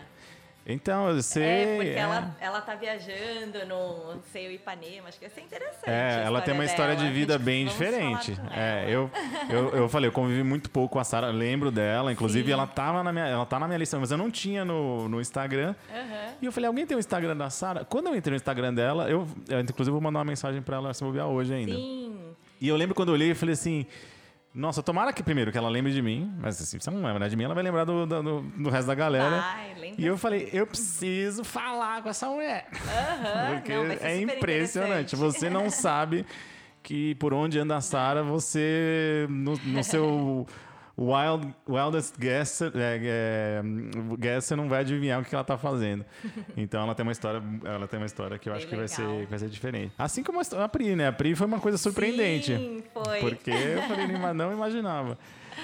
[0.67, 1.43] Então, eu sei.
[1.43, 1.99] é, porque é.
[1.99, 5.89] Ela, ela tá viajando no, não sei, o Ipanema, acho que ia ser interessante.
[5.89, 7.09] É, ela tem uma história dela.
[7.09, 8.39] de vida Gente, bem diferente.
[8.53, 9.11] É, eu,
[9.49, 12.53] eu, eu falei, eu convivi muito pouco com a Sara, lembro dela, inclusive Sim.
[12.53, 15.21] ela tava na minha, ela tá na minha lista, mas eu não tinha no, no
[15.21, 15.75] Instagram.
[15.91, 16.35] Aham.
[16.41, 17.85] E eu falei, alguém tem o Instagram da Sara?
[17.85, 20.95] Quando eu entrei no Instagram dela, eu, eu inclusive vou mandar uma mensagem pra ela
[20.95, 21.73] se bobear hoje ainda.
[21.73, 22.17] Sim.
[22.61, 23.87] E eu lembro quando eu olhei e falei assim.
[24.53, 27.21] Nossa, tomara que primeiro que ela lembre de mim, mas assim, se você não lembra
[27.21, 29.45] né, de mim, ela vai lembrar do, do, do- resto da galera.
[29.79, 32.67] Lembra e eu falei, eu preciso falar com essa mulher.
[32.73, 35.15] Aham, Porque não, é impressionante.
[35.15, 36.27] Você não sabe
[36.83, 40.47] que por onde anda a Sara, você, no, no seu
[41.03, 43.63] Wild, wildest guess, é, é,
[44.19, 46.05] guess você não vai adivinhar o que ela tá fazendo.
[46.59, 49.27] Então ela tem uma história, ela tem uma história que eu acho que vai ser,
[49.27, 49.93] vai ser diferente.
[49.97, 51.09] Assim como a, Pri, né?
[51.09, 52.55] A Pri foi uma coisa surpreendente.
[52.55, 53.21] Sim, foi.
[53.21, 55.17] Porque eu falei, "Não- imaginava.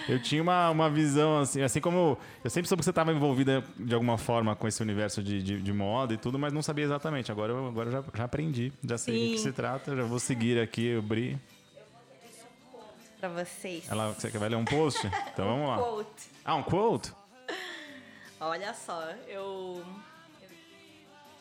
[0.09, 3.63] Eu tinha uma, uma visão assim, assim como eu sempre soube que você estava envolvida
[3.79, 6.85] de alguma forma com esse universo de, de, de moda e tudo, mas não sabia
[6.85, 7.31] exatamente.
[7.31, 9.45] Agora eu agora eu já, já aprendi, já sei do que Sim.
[9.45, 11.39] se trata, já vou seguir aqui o Bri.
[13.19, 13.91] Pra vocês.
[13.91, 15.07] Ela, você quer vai ler um post?
[15.33, 15.79] Então vamos lá.
[15.79, 16.31] Quote.
[16.45, 17.13] Ah, um quote?
[18.41, 19.85] Olha só, eu.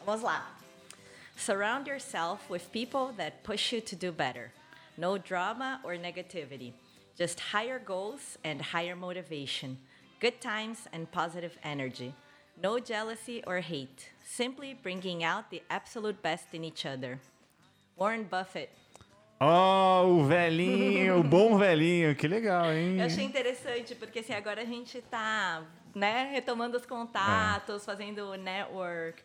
[0.05, 0.55] Vamos lá.
[1.35, 4.51] Surround yourself with people that push you to do better.
[4.97, 6.73] No drama or negativity.
[7.17, 9.77] Just higher goals and higher motivation.
[10.21, 12.13] Good times and positive energy.
[12.61, 14.11] No jealousy or hate.
[14.23, 17.19] Simply bringing out the absolute best in each other.
[17.97, 18.69] Warren Buffett.
[19.39, 22.99] Oh, o velhinho, o bom velhinho, que legal, hein?
[22.99, 25.63] Eu achei interessante, porque assim, agora a gente tá,
[25.93, 29.21] né, retomando os contatos, fazendo o network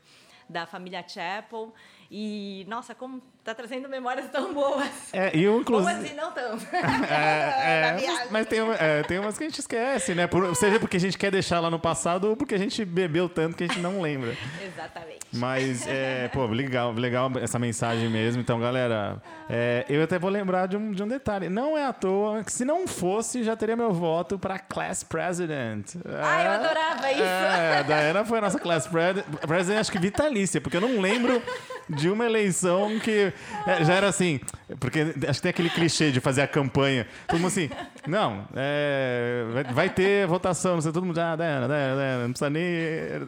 [0.48, 1.72] da família Chapel.
[2.12, 4.88] E, nossa, como tá trazendo memórias tão boas.
[5.12, 5.94] É, e eu, inclusive.
[5.96, 6.58] Boas e não tão.
[7.08, 8.26] É, é, viagem.
[8.30, 10.26] mas tem, é, tem umas que a gente esquece, né?
[10.26, 13.28] Por, seja porque a gente quer deixar lá no passado ou porque a gente bebeu
[13.28, 14.36] tanto que a gente não lembra.
[14.62, 15.20] Exatamente.
[15.32, 18.40] Mas, é, pô, legal, legal essa mensagem mesmo.
[18.42, 21.48] Então, galera, é, eu até vou lembrar de um, de um detalhe.
[21.48, 25.94] Não é à toa, que se não fosse, já teria meu voto para Class President.
[26.04, 27.22] Ah, eu É, adorava isso.
[27.22, 31.00] É, a Diana foi a nossa Class Pre- President, acho que vitalícia, porque eu não
[31.00, 31.40] lembro
[32.00, 33.32] de uma eleição que
[33.66, 34.40] é, já era assim.
[34.78, 37.06] Porque acho que tem aquele clichê de fazer a campanha.
[37.26, 37.68] Todo mundo assim,
[38.06, 42.30] não, é, vai, vai ter votação, não sei, todo mundo, ah, Diana, Diana, Diana, não
[42.30, 42.64] precisa nem.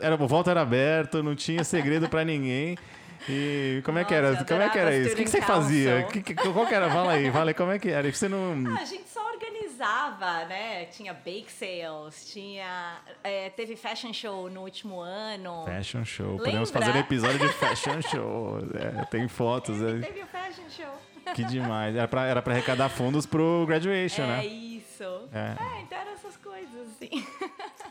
[0.00, 2.76] Era, o voto era aberto, não tinha segredo pra ninguém.
[3.28, 4.32] E como é que era?
[4.32, 5.12] Nossa, Como é que era adorava isso?
[5.14, 6.02] O que, que você fazia?
[6.10, 6.90] Que- que- qual que era?
[6.90, 8.10] Fala aí, fala aí, como é que era?
[8.12, 8.64] Você não.
[8.76, 9.04] Ah, a gente
[9.82, 10.84] organizava, né?
[10.86, 12.96] Tinha bake sales, tinha.
[13.22, 15.64] é, teve fashion show no último ano.
[15.66, 16.36] Fashion show.
[16.38, 16.86] Podemos Lembra?
[16.86, 18.58] fazer um episódio de fashion show.
[18.74, 19.80] É, tem fotos.
[19.82, 21.32] É, Teve o fashion show.
[21.34, 21.94] que demais.
[21.96, 24.46] Era pra, era pra arrecadar fundos pro graduation, É né?
[24.46, 25.02] isso.
[25.32, 25.56] É.
[25.58, 25.82] É.
[25.82, 27.26] então eram essas coisas, assim.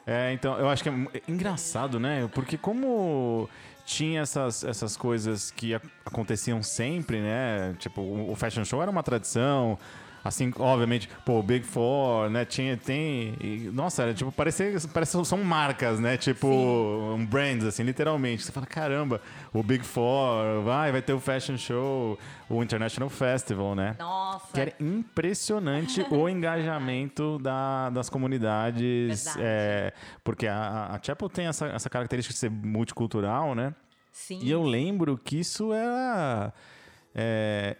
[0.07, 2.27] É, então, eu acho que é é engraçado, né?
[2.33, 3.49] Porque como
[3.85, 7.75] tinha essas, essas coisas que ac- aconteciam sempre, né?
[7.79, 9.77] Tipo, o fashion show era uma tradição.
[10.23, 12.45] Assim, obviamente, pô, o Big Four, né?
[12.45, 13.35] Tinha, tem.
[13.41, 16.15] e, nossa, era, tipo, parece, parece são marcas, né?
[16.15, 18.43] Tipo, um brands, assim, literalmente.
[18.43, 19.19] Você fala, caramba,
[19.51, 23.95] o Big Four, vai, vai ter o Fashion Show, o International Festival, né?
[23.97, 24.47] Nossa.
[24.53, 29.25] Que era impressionante o engajamento da- das comunidades.
[29.37, 29.93] É,
[30.23, 33.73] porque a, a Chapel tem essa, essa característica de ser multicultural, né?
[34.11, 34.39] Sim.
[34.43, 36.53] E eu lembro que isso era.
[36.53, 36.53] é,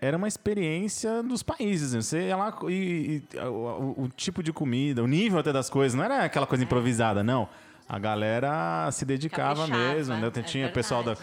[0.02, 1.94] era uma experiência dos países.
[1.94, 2.02] né?
[2.02, 5.96] Você ia lá e, e o, o- tipo de comida, o nível até das coisas,
[5.98, 7.48] não era aquela coisa improvisada, não.
[7.88, 10.32] A galera se dedicava Caprichava, mesmo, né?
[10.34, 11.18] é Tinha pessoal da.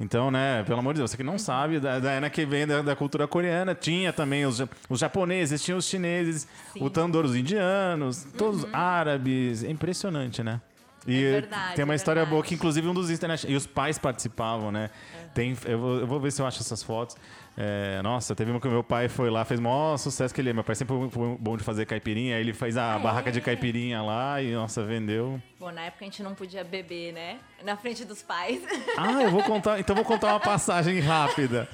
[0.00, 2.66] Então, né, pelo amor de Deus, você que não sabe, da, da Ana que vem
[2.66, 6.48] da, da cultura coreana, tinha também os, os japoneses, tinha os chineses,
[6.80, 9.62] o tandoor, os indianos, todos os árabes.
[9.62, 10.60] É impressionante, né?
[11.06, 13.46] E É verdade, tem uma é história boa que, inclusive, um dos internet.
[13.46, 14.88] E os pais participavam, né?
[15.34, 17.16] Tem, eu, vou, eu vou ver se eu acho essas fotos.
[17.56, 20.40] É, nossa, teve uma que o meu pai foi lá, fez o maior sucesso que
[20.40, 20.52] ele é.
[20.52, 23.32] Meu pai sempre foi bom de fazer caipirinha, aí ele fez a Ah, barraca é?
[23.32, 25.40] de caipirinha lá e, nossa, vendeu.
[25.60, 27.38] Bom, na época a gente não podia beber, né?
[27.64, 28.60] Na frente dos pais.
[28.98, 29.78] Ah, eu vou contar.
[29.78, 31.68] Então vou contar uma passagem rápida.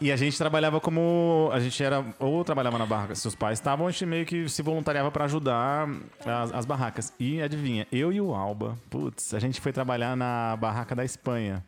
[0.00, 1.50] E a gente trabalhava como.
[1.52, 2.04] A gente era.
[2.18, 3.14] Ou trabalhava na barraca.
[3.14, 5.88] Se os pais estavam, a gente meio que se voluntariava para ajudar
[6.24, 7.12] as, as barracas.
[7.18, 11.64] E adivinha, eu e o Alba, putz, a gente foi trabalhar na barraca da Espanha.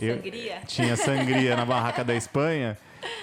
[0.00, 0.60] Eu- Sangria?
[0.66, 2.76] tinha sangria na barraca da Espanha.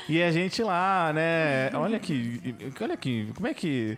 [0.09, 1.69] E a gente lá, né?
[1.73, 2.55] Olha que.
[2.81, 3.31] Olha que.
[3.35, 3.97] Como é que.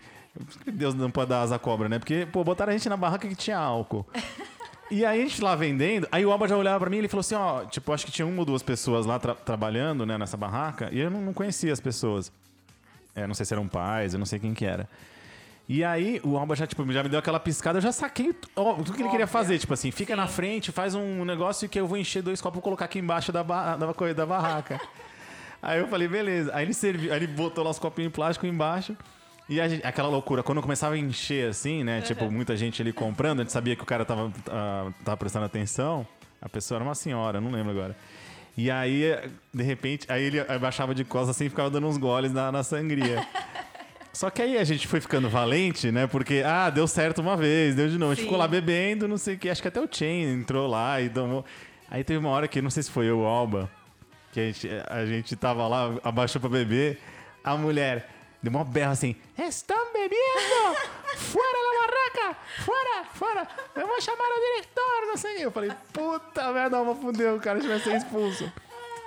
[0.71, 1.99] Deus não pode dar asa à cobra, né?
[1.99, 4.05] Porque, pô, botaram a gente na barraca que tinha álcool.
[4.91, 7.07] E aí a gente lá vendendo, aí o Alba já olhava pra mim e ele
[7.07, 10.17] falou assim, ó, tipo, acho que tinha uma ou duas pessoas lá tra- trabalhando, né,
[10.17, 12.31] nessa barraca, e eu não, não conhecia as pessoas.
[13.15, 14.87] É, não sei se eram pais, eu não sei quem que era.
[15.71, 18.73] E aí o Alba já, tipo, já me deu aquela piscada, eu já saquei ó,
[18.73, 19.59] tudo que ele queria fazer.
[19.59, 22.63] Tipo assim, fica na frente, faz um negócio que eu vou encher dois copos e
[22.63, 24.81] colocar aqui embaixo da, ba da, coisa- da barraca.
[25.61, 26.49] aí eu falei, beleza.
[26.55, 28.97] Aí ele serviu, aí ele botou lá os copinhos de plástico embaixo.
[29.47, 32.01] E a gente- aquela loucura, quando começava a encher assim, né?
[32.01, 35.45] Tipo, muita gente ali comprando, a gente sabia que o cara tava, ah, tava prestando
[35.45, 36.05] atenção.
[36.41, 37.95] A pessoa era uma senhora, não lembro agora.
[38.57, 39.03] E aí,
[39.53, 42.63] de repente, aí ele abaixava de costas assim e ficava dando uns goles na, na
[42.63, 43.23] sangria.
[44.19, 46.05] Só que aí a gente foi ficando valente, né?
[46.05, 48.11] Porque, ah, deu certo uma vez, deu de novo.
[48.11, 49.49] A gente ficou lá bebendo, não sei o que.
[49.49, 51.45] Acho que até o Chain entrou lá e tomou.
[51.89, 53.71] Aí teve uma hora que, não sei se foi eu ou Alba,
[54.33, 56.99] que a gente, a gente tava lá, abaixou pra beber.
[57.41, 58.09] A mulher,
[58.43, 60.77] Deu uma berra assim, estão bebendo!
[61.15, 62.39] Fora da barraca!
[62.65, 63.47] Fora, fora!
[63.73, 65.45] Eu vou chamar o diretor, não sei o quê.
[65.45, 68.51] Eu falei, puta merda, vou foder, o cara vai ser expulso.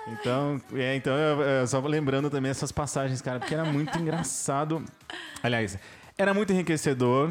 [0.08, 4.84] Então, é, então eu, eu só lembrando também essas passagens, cara, porque era muito engraçado.
[5.42, 5.78] Aliás,
[6.18, 7.30] era muito enriquecedor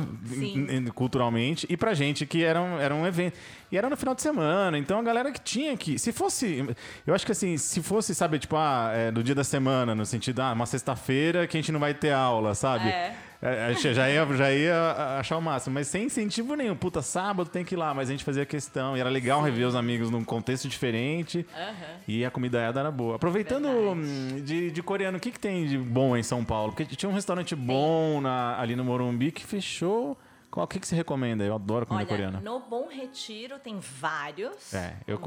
[0.96, 3.38] culturalmente e pra gente que era um, era um evento.
[3.72, 5.98] E era no final de semana, então a galera que tinha que.
[5.98, 6.66] Se fosse.
[7.08, 10.06] Eu acho que assim, se fosse, sabe, tipo, ah, é, no dia da semana, no
[10.06, 12.90] sentido, ah, uma sexta-feira que a gente não vai ter aula, sabe?
[12.90, 13.16] É.
[13.44, 16.76] É, a gente já ia, já ia achar o máximo, mas sem incentivo nenhum.
[16.76, 18.96] Puta, sábado tem que ir lá, mas a gente fazia questão.
[18.96, 21.44] E era legal rever os amigos num contexto diferente.
[21.56, 21.74] Aham.
[22.08, 23.16] E a comida era boa.
[23.16, 26.72] Aproveitando hum, de, de coreano, o que, que tem de bom em São Paulo?
[26.72, 30.16] Porque tinha um restaurante bom na- ali no Morumbi que fechou.
[30.52, 31.46] Qual, o que, que você recomenda?
[31.46, 32.40] Eu adoro comida Olha, coreana.
[32.42, 34.74] no Bom Retiro tem vários.
[34.74, 35.18] É, eu,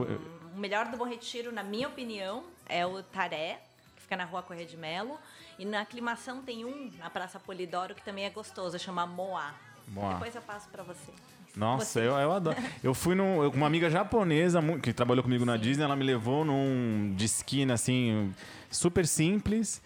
[0.55, 3.59] O melhor do Bom Retiro, na minha opinião, é o Taré,
[3.97, 5.19] que fica na rua Correia de Melo.
[5.59, 9.55] E na aclimação tem um na Praça Polidoro que também é gostoso, chama Moá.
[9.89, 10.13] Moá.
[10.13, 11.11] Depois eu passo pra você.
[11.57, 12.57] Nossa, eu, eu adoro.
[12.83, 16.45] Eu fui num, com uma amiga japonesa que trabalhou comigo na Disney, ela me levou
[16.45, 18.35] num de esquina, assim,
[18.71, 19.81] super simples.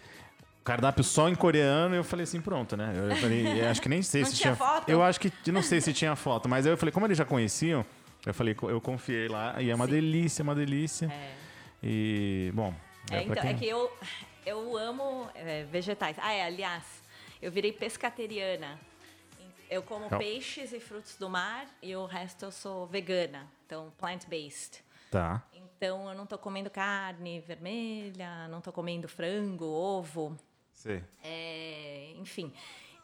[0.69, 2.93] Cardápio só em coreano, e eu falei assim, pronto, né?
[2.95, 4.87] Eu falei, acho que nem sei se tinha foto?
[4.87, 7.25] Eu acho que não sei se tinha foto, mas aí eu falei, como eles já
[7.25, 7.83] conheciam,
[8.23, 9.91] eu falei, eu confiei lá, e é uma Sim.
[9.93, 11.07] delícia, uma delícia.
[11.11, 11.33] É.
[11.81, 12.71] E, bom,
[13.09, 13.49] É, é, então, quem...
[13.49, 13.91] é que eu,
[14.45, 16.17] eu amo é, vegetais.
[16.19, 16.83] Ah, é, aliás,
[17.41, 18.79] eu virei pescateriana.
[19.71, 20.19] Eu como Legal.
[20.19, 23.47] peixes e frutos do mar e o resto eu sou vegana.
[23.65, 24.83] Então, plant-based.
[25.09, 25.41] Tá.
[25.51, 30.37] Então, eu não tô comendo carne vermelha, não tô comendo frango, ovo,
[30.79, 31.03] Sei.
[31.21, 32.53] é, enfim.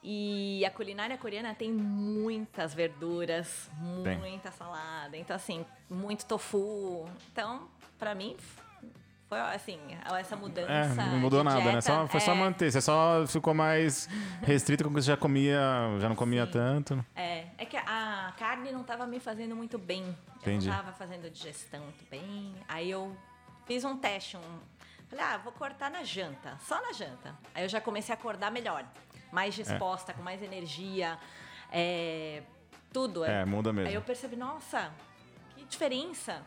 [0.01, 3.69] E a culinária coreana tem muitas verduras,
[4.03, 4.17] Tem.
[4.17, 5.17] muita salada.
[5.17, 7.09] Então, assim, muito tofu.
[7.31, 7.67] Então,
[7.97, 8.37] pra mim,
[9.27, 9.79] foi assim,
[10.17, 10.71] essa mudança.
[10.71, 11.63] É, não mudou nada, né?
[11.63, 12.71] dieta, Só, foi só é, manter.
[12.71, 14.07] Você só ficou mais
[14.43, 15.59] restrito com o que você já comia,
[15.99, 16.51] já não comia Sim.
[16.51, 17.05] tanto.
[17.15, 20.15] É, é que a carne não estava me fazendo muito bem.
[20.37, 20.67] Entendi.
[20.67, 22.53] Eu não estava fazendo digestão muito bem.
[22.69, 23.13] Aí eu
[23.65, 24.59] fiz um teste, um.
[25.15, 27.33] Falei, ah, vou cortar na janta, só na janta.
[27.53, 28.83] Aí eu já comecei a acordar melhor,
[29.31, 31.17] mais disposta, com mais energia,
[31.71, 32.43] é,
[32.91, 33.23] tudo.
[33.23, 33.87] É, muda mesmo.
[33.87, 34.91] Aí eu percebi, nossa,
[35.55, 36.41] que diferença.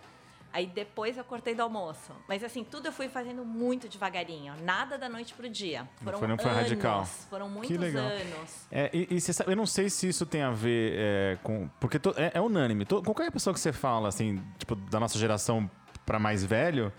[0.53, 2.13] Aí depois eu cortei do almoço.
[2.27, 4.55] Mas assim, tudo eu fui fazendo muito devagarinho.
[4.63, 5.89] Nada da noite pro dia.
[6.03, 7.05] Foram foi- não foi anos, radical.
[7.07, 8.05] Foram Que muitos legal.
[8.07, 8.67] anos.
[8.71, 11.69] É, e, e sabe, eu não sei se isso tem a ver é, com.
[11.81, 12.85] Porque to- é, é unânime.
[12.87, 15.71] To- qualquer pessoa que você fala, assim, tipo, da nossa geração
[16.07, 16.91] pra mais velho,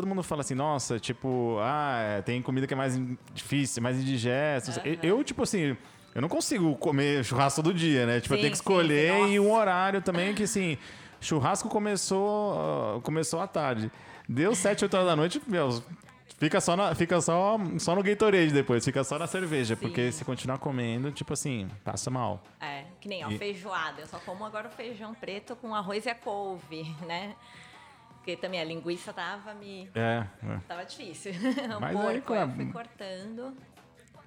[0.00, 3.00] todo mundo fala assim, nossa, tipo, ah, é, tem comida que é mais
[3.34, 4.80] difícil, mais indigesta.
[4.84, 5.76] Eu- Eu, tipo assim.
[6.14, 8.18] Eu não consigo comer churrasco todo dia, né?
[8.20, 10.76] Tipo, eu Sim, tenho que sim, escolher sim, e um horário também que, assim,
[11.20, 13.90] churrasco começou, ah, começou à tarde.
[14.28, 15.82] Deu 7, 8 horas da noite, meu,
[16.36, 19.80] fica só, na- fica só, só no Gatorade depois, fica só na cerveja, Sim.
[19.82, 22.42] porque se continuar comendo, tipo assim, passa mal.
[22.60, 24.00] É, que nem, ó, E- feijoada.
[24.00, 27.34] Eu só como agora o feijão preto com arroz e a couve, né?
[28.20, 29.90] Porque também a linguiça tava me...
[29.94, 30.60] É, é.
[30.68, 31.32] Tava difícil.
[31.80, 32.52] Mas o aí, porco eu claro.
[32.52, 33.56] fui cortando.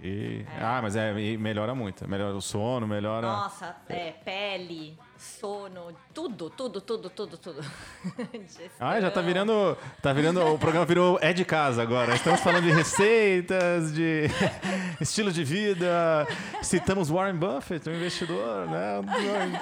[0.03, 2.05] E- Ah, mas é, melhora muito.
[2.09, 3.25] Melhora o sono, melhora.
[3.25, 7.61] Nossa, é, pele, sono, tudo, tudo, tudo, tudo, tudo.
[8.79, 9.77] Ah, já tá virando.
[10.01, 10.41] Tá virando.
[10.53, 12.13] O programa virou É de Casa agora.
[12.15, 14.23] Estamos falando de receitas, de
[14.99, 16.27] estilo de vida.
[16.61, 18.99] Citamos Warren Buffett, um investidor, né?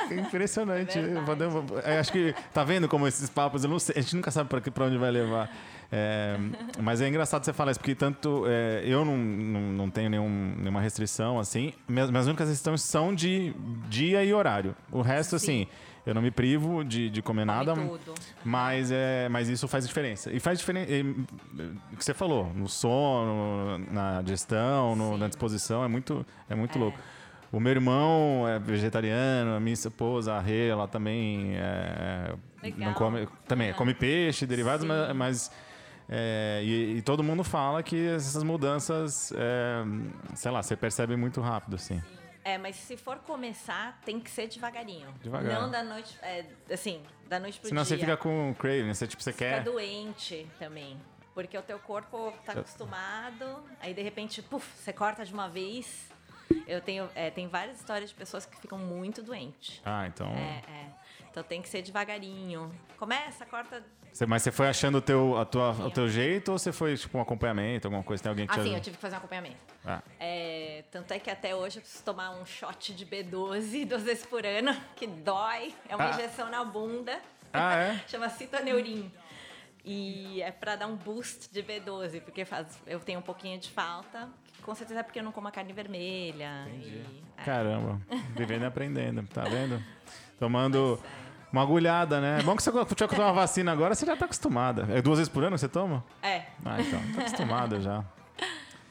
[0.09, 0.97] É impressionante.
[0.97, 1.19] É
[1.85, 2.33] é, acho que.
[2.51, 5.49] Tá vendo como esses papos, sei, a gente nunca sabe pra onde vai levar.
[5.93, 6.37] É,
[6.81, 10.55] mas é engraçado você falar isso, porque tanto é, eu não, não, não tenho nenhum,
[10.57, 11.73] nenhuma restrição, assim.
[11.87, 13.53] Minhas, minhas únicas restrições são de
[13.89, 14.73] dia e horário.
[14.91, 15.63] O resto, Sim.
[15.63, 15.67] assim,
[16.05, 17.73] eu não me privo de, de comer Come nada.
[17.75, 18.13] tudo.
[18.43, 20.31] Mas, é, mas isso faz diferença.
[20.31, 20.89] E faz diferença.
[21.91, 26.77] O que você falou, no sono, na digestão, no- na disposição, é muito, é muito
[26.77, 26.81] É.
[26.81, 26.97] louco.
[27.51, 32.33] O meu irmão é vegetariano, a minha esposa, a Rê, ela também é,
[32.77, 34.87] não come, também come peixe, derivados, Sim.
[34.87, 35.51] mas, mas,
[36.13, 39.81] é, e, e todo mundo fala que essas mudanças, é,
[40.35, 42.03] sei lá, você percebe muito rápido, assim.
[42.43, 45.07] É, mas se for começar, tem que ser devagarinho.
[45.21, 45.61] Devagar.
[45.61, 47.95] Não da noite, é, assim, da noite pro Senão dia.
[47.95, 49.63] você fica com craving, você, tipo, você Fica quer...
[49.63, 50.99] doente também.
[51.33, 56.11] Porque o teu corpo tá acostumado, aí de repente, puf, você corta de uma vez.
[56.67, 59.81] Eu tenho, é, tem várias histórias de pessoas que ficam muito doentes.
[59.85, 60.27] Ah, então...
[60.27, 61.00] É, é.
[61.31, 62.71] Então tem que ser devagarinho.
[62.97, 63.81] Começa, corta.
[64.11, 66.97] Você- mas você foi achando o teu, a tua, o teu jeito ou você foi,
[66.97, 68.21] tipo, um acompanhamento, alguma coisa?
[68.21, 68.77] Tem alguém que te Assim, ajuda?
[68.79, 69.55] eu tive que fazer um acompanhamento.
[69.85, 74.03] Ah, É, tanto é que até hoje eu preciso tomar um shot de B12 duas
[74.03, 75.73] vezes por ano, que dói.
[75.87, 76.09] É uma Ah.
[76.09, 77.17] injeção na bunda.
[77.53, 77.99] Ah, é?
[78.09, 79.09] Chama citoneurin.
[79.83, 83.69] E é pra dar um boost de B12, porque faz, eu tenho um pouquinho de
[83.69, 84.29] falta.
[84.61, 86.67] com certeza é porque eu não como a carne vermelha.
[86.69, 87.03] E,
[87.37, 87.43] é.
[87.43, 87.99] Caramba,
[88.35, 89.81] vivendo e aprendendo, tá vendo?
[90.37, 91.01] Tomando
[91.51, 92.39] uma agulhada, né?
[92.39, 94.87] É bom que você tinha que tomar uma vacina agora, você já tá acostumada.
[94.89, 96.03] É duas vezes por ano que você toma?
[96.21, 96.43] É.
[96.65, 98.03] Ah, então, tá acostumada já.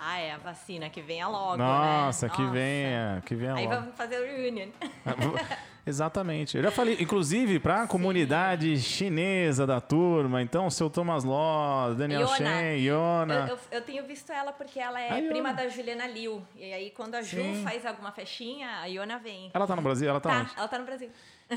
[0.03, 2.33] Ah, é a vacina que venha logo, Nossa, né?
[2.35, 3.81] que venha, que venha Aí logo.
[3.83, 4.69] vamos fazer o reunion.
[5.87, 6.57] Exatamente.
[6.57, 11.95] Eu já falei, inclusive, para a comunidade chinesa da turma, então, o seu Thomas Law,
[11.95, 12.35] Daniel Iona.
[12.37, 13.35] Shen, Iona.
[13.35, 16.43] Eu, eu- eu tenho visto ela porque ela é prima da Juliana Liu.
[16.57, 17.63] E aí, quando a Ju Sim.
[17.65, 19.51] faz alguma festinha, a Iona vem.
[19.53, 20.09] Ela tá no Brasil?
[20.09, 20.51] Ela tá, Tá, onde?
[20.57, 21.11] ela tá no Brasil.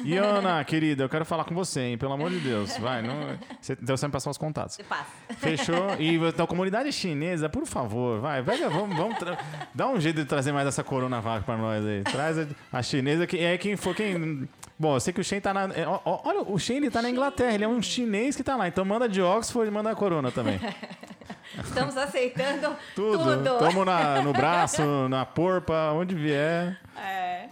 [0.04, 1.98] Iona, querida, eu quero falar com você, hein?
[1.98, 2.78] Pelo amor de Deus.
[2.78, 3.38] Vai, não...
[3.62, 4.76] Você, então você me passar os contatos.
[4.76, 5.06] Você passa.
[5.38, 5.96] Fechou?
[6.00, 9.38] E então, comunidade chinesa, por favor, vai, pega, vamos, vamos tra-
[9.74, 12.02] dá um jeito de trazer mais essa coronavac pra nós aí.
[12.04, 14.48] Traz a, a chinesa, que é quem for quem.
[14.80, 15.66] Bom, eu sei que o Shen tá na.
[15.76, 18.44] é, ó, ó, olha, o Shen ele tá na Inglaterra, ele é um chinês que
[18.44, 18.68] tá lá.
[18.68, 20.60] Então manda de Oxford e manda a corona também.
[21.64, 23.20] Estamos aceitando Tudo.
[23.38, 23.60] tudo.
[23.60, 26.80] Tamo na, no braço, na porpa, onde vier.
[26.98, 27.46] É.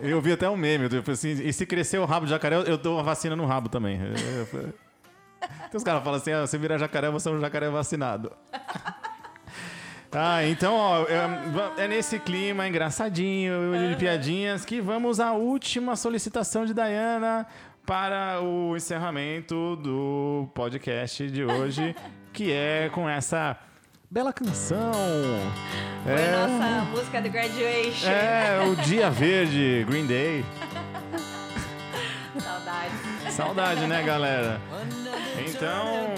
[0.00, 2.56] Eu vi até um meme, eu falei assim, e se crescer o rabo de jacaré,
[2.56, 4.00] eu- dou uma vacina no rabo também.
[5.68, 8.32] Então os caras falam assim, ah, você virar jacaré, você é um jacaré vacinado.
[10.10, 13.52] Ah, então, ó, é, é nesse clima engraçadinho,
[13.90, 17.46] de piadinhas, que vamos à última solicitação de Dayana
[17.84, 21.94] para o encerramento do podcast de hoje,
[22.32, 23.58] que é com essa
[24.10, 24.92] bela canção.
[26.02, 26.34] Foi É.
[26.34, 28.08] a nossa música do Graduation.
[28.08, 30.44] É, o Dia Verde, Green Day.
[32.40, 32.92] Saudade.
[33.32, 34.60] Saudade, né, galera?
[35.46, 36.14] Então.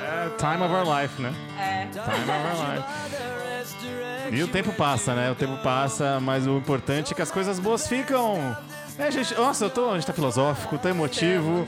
[0.00, 1.32] É Time of Our Life, né?
[1.58, 1.86] É.
[1.86, 4.36] Time of Our Life.
[4.36, 5.30] E o tempo passa, né?
[5.30, 8.56] O tempo passa, mas o importante é que as coisas boas ficam.
[8.98, 11.66] É, gente, nossa, eu tô, a gente tá filosófico, tá emotivo,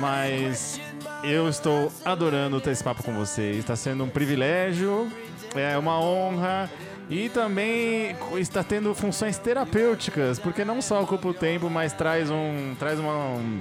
[0.00, 0.80] mas
[1.22, 3.58] eu estou adorando ter esse papo com vocês.
[3.58, 5.10] Está sendo um privilégio,
[5.54, 6.70] é uma honra
[7.10, 12.74] e também está tendo funções terapêuticas, porque não só ocupa o tempo, mas traz um,
[12.78, 13.60] traz uma, um,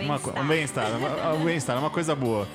[0.00, 2.46] uma co- um bem-estar, uma- um bem-estar, uma coisa boa.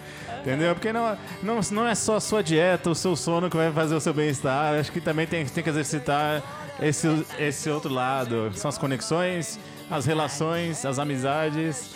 [0.42, 0.76] Entendeu?
[0.76, 3.96] Porque não, não, não é só a sua dieta, o seu sono que vai fazer
[3.96, 4.74] o seu bem-estar.
[4.78, 6.44] Acho que também tem, tem que exercitar
[6.82, 7.08] esse,
[7.40, 8.52] esse outro lado.
[8.54, 9.58] São as conexões,
[9.90, 11.92] as relações, as amizades.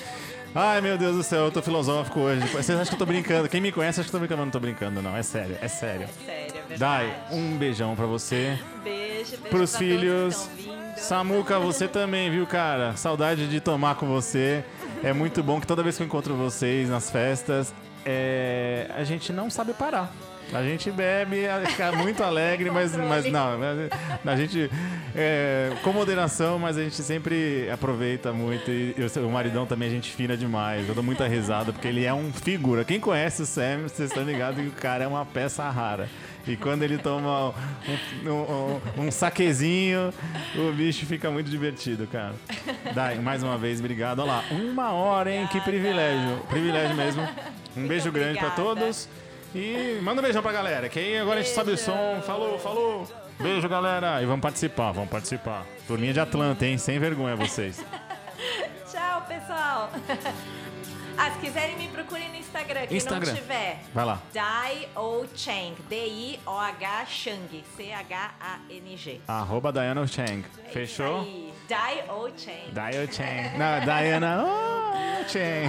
[0.60, 2.42] Ai, meu Deus do céu, eu tô filosófico hoje.
[2.48, 3.48] Vocês acham que eu tô brincando?
[3.48, 5.16] Quem me conhece acha que eu tô brincando, mas não tô brincando, não.
[5.16, 6.10] É sério, é sério.
[6.26, 6.80] Sério, é verdade.
[6.80, 8.58] Dai, um beijão pra você.
[8.84, 10.50] Beijo, beijo Pros pra filhos.
[10.98, 12.98] Samuca, você também, viu, cara?
[12.98, 14.64] Saudade de tomar com você.
[15.04, 17.72] É muito bom que toda vez que eu encontro vocês nas festas,
[18.04, 20.12] é, a gente não sabe parar.
[20.54, 23.60] A gente bebe, fica muito alegre, mas, mas não.
[24.26, 24.72] A gente,
[25.16, 28.72] é, com moderação, mas a gente sempre aproveita muito.
[28.72, 30.88] E eu- o maridão também é gente fina demais.
[30.88, 32.86] Eu dou muita risada, porque ele é um figura.
[32.86, 36.08] Quem conhece o Sam, vocês estão ligados que o cara é uma peça rara.
[36.48, 37.50] E quando ele toma
[38.26, 38.32] um, um,
[39.02, 40.14] um, um saquezinho,
[40.56, 42.34] o bicho fica muito divertido, cara.
[42.96, 44.20] Dai, mais uma vez, obrigado.
[44.20, 45.46] Olha lá, uma hora, hein?
[45.52, 46.38] Que privilégio.
[46.50, 47.28] Privilégio mesmo.
[47.76, 48.76] Um beijo grande pra obrigada.
[48.80, 49.10] todos.
[49.60, 52.22] E manda um beijão pra galera, que aí agora a gente sobe o som.
[52.22, 53.08] Falou, falou.
[53.40, 54.22] Beijo, galera.
[54.22, 55.66] E vamos participar, vamos participar.
[55.88, 56.78] Turminha de Atlanta, hein?
[56.78, 57.84] Sem vergonha vocês.
[58.92, 59.90] Tchau, pessoal.
[61.20, 62.86] Ah, se quiserem me procurem no Instagram.
[62.86, 63.32] Quem Instagram.
[63.34, 63.80] não tiver.
[63.92, 64.22] Vai lá.
[64.32, 65.74] Dai O Chang.
[65.90, 67.64] D-I-O-H Chang.
[67.76, 69.22] C-H-A-N-G.
[69.28, 70.46] Arroba Diana Chang.
[70.64, 71.22] É Fechou?
[71.22, 71.52] aí.
[71.68, 72.72] Dai O Chang.
[72.72, 73.58] Diana Chang.
[73.58, 75.68] Não, Diana oh, Chang.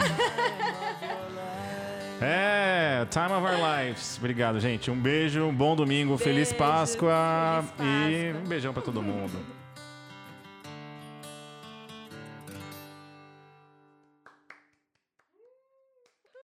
[2.20, 4.16] É, Time of Our Lives.
[4.18, 4.90] Obrigado, gente.
[4.90, 8.40] Um beijo, um bom domingo, feliz Beijo, Páscoa, feliz e Páscoa.
[8.44, 9.38] um beijão pra todo mundo.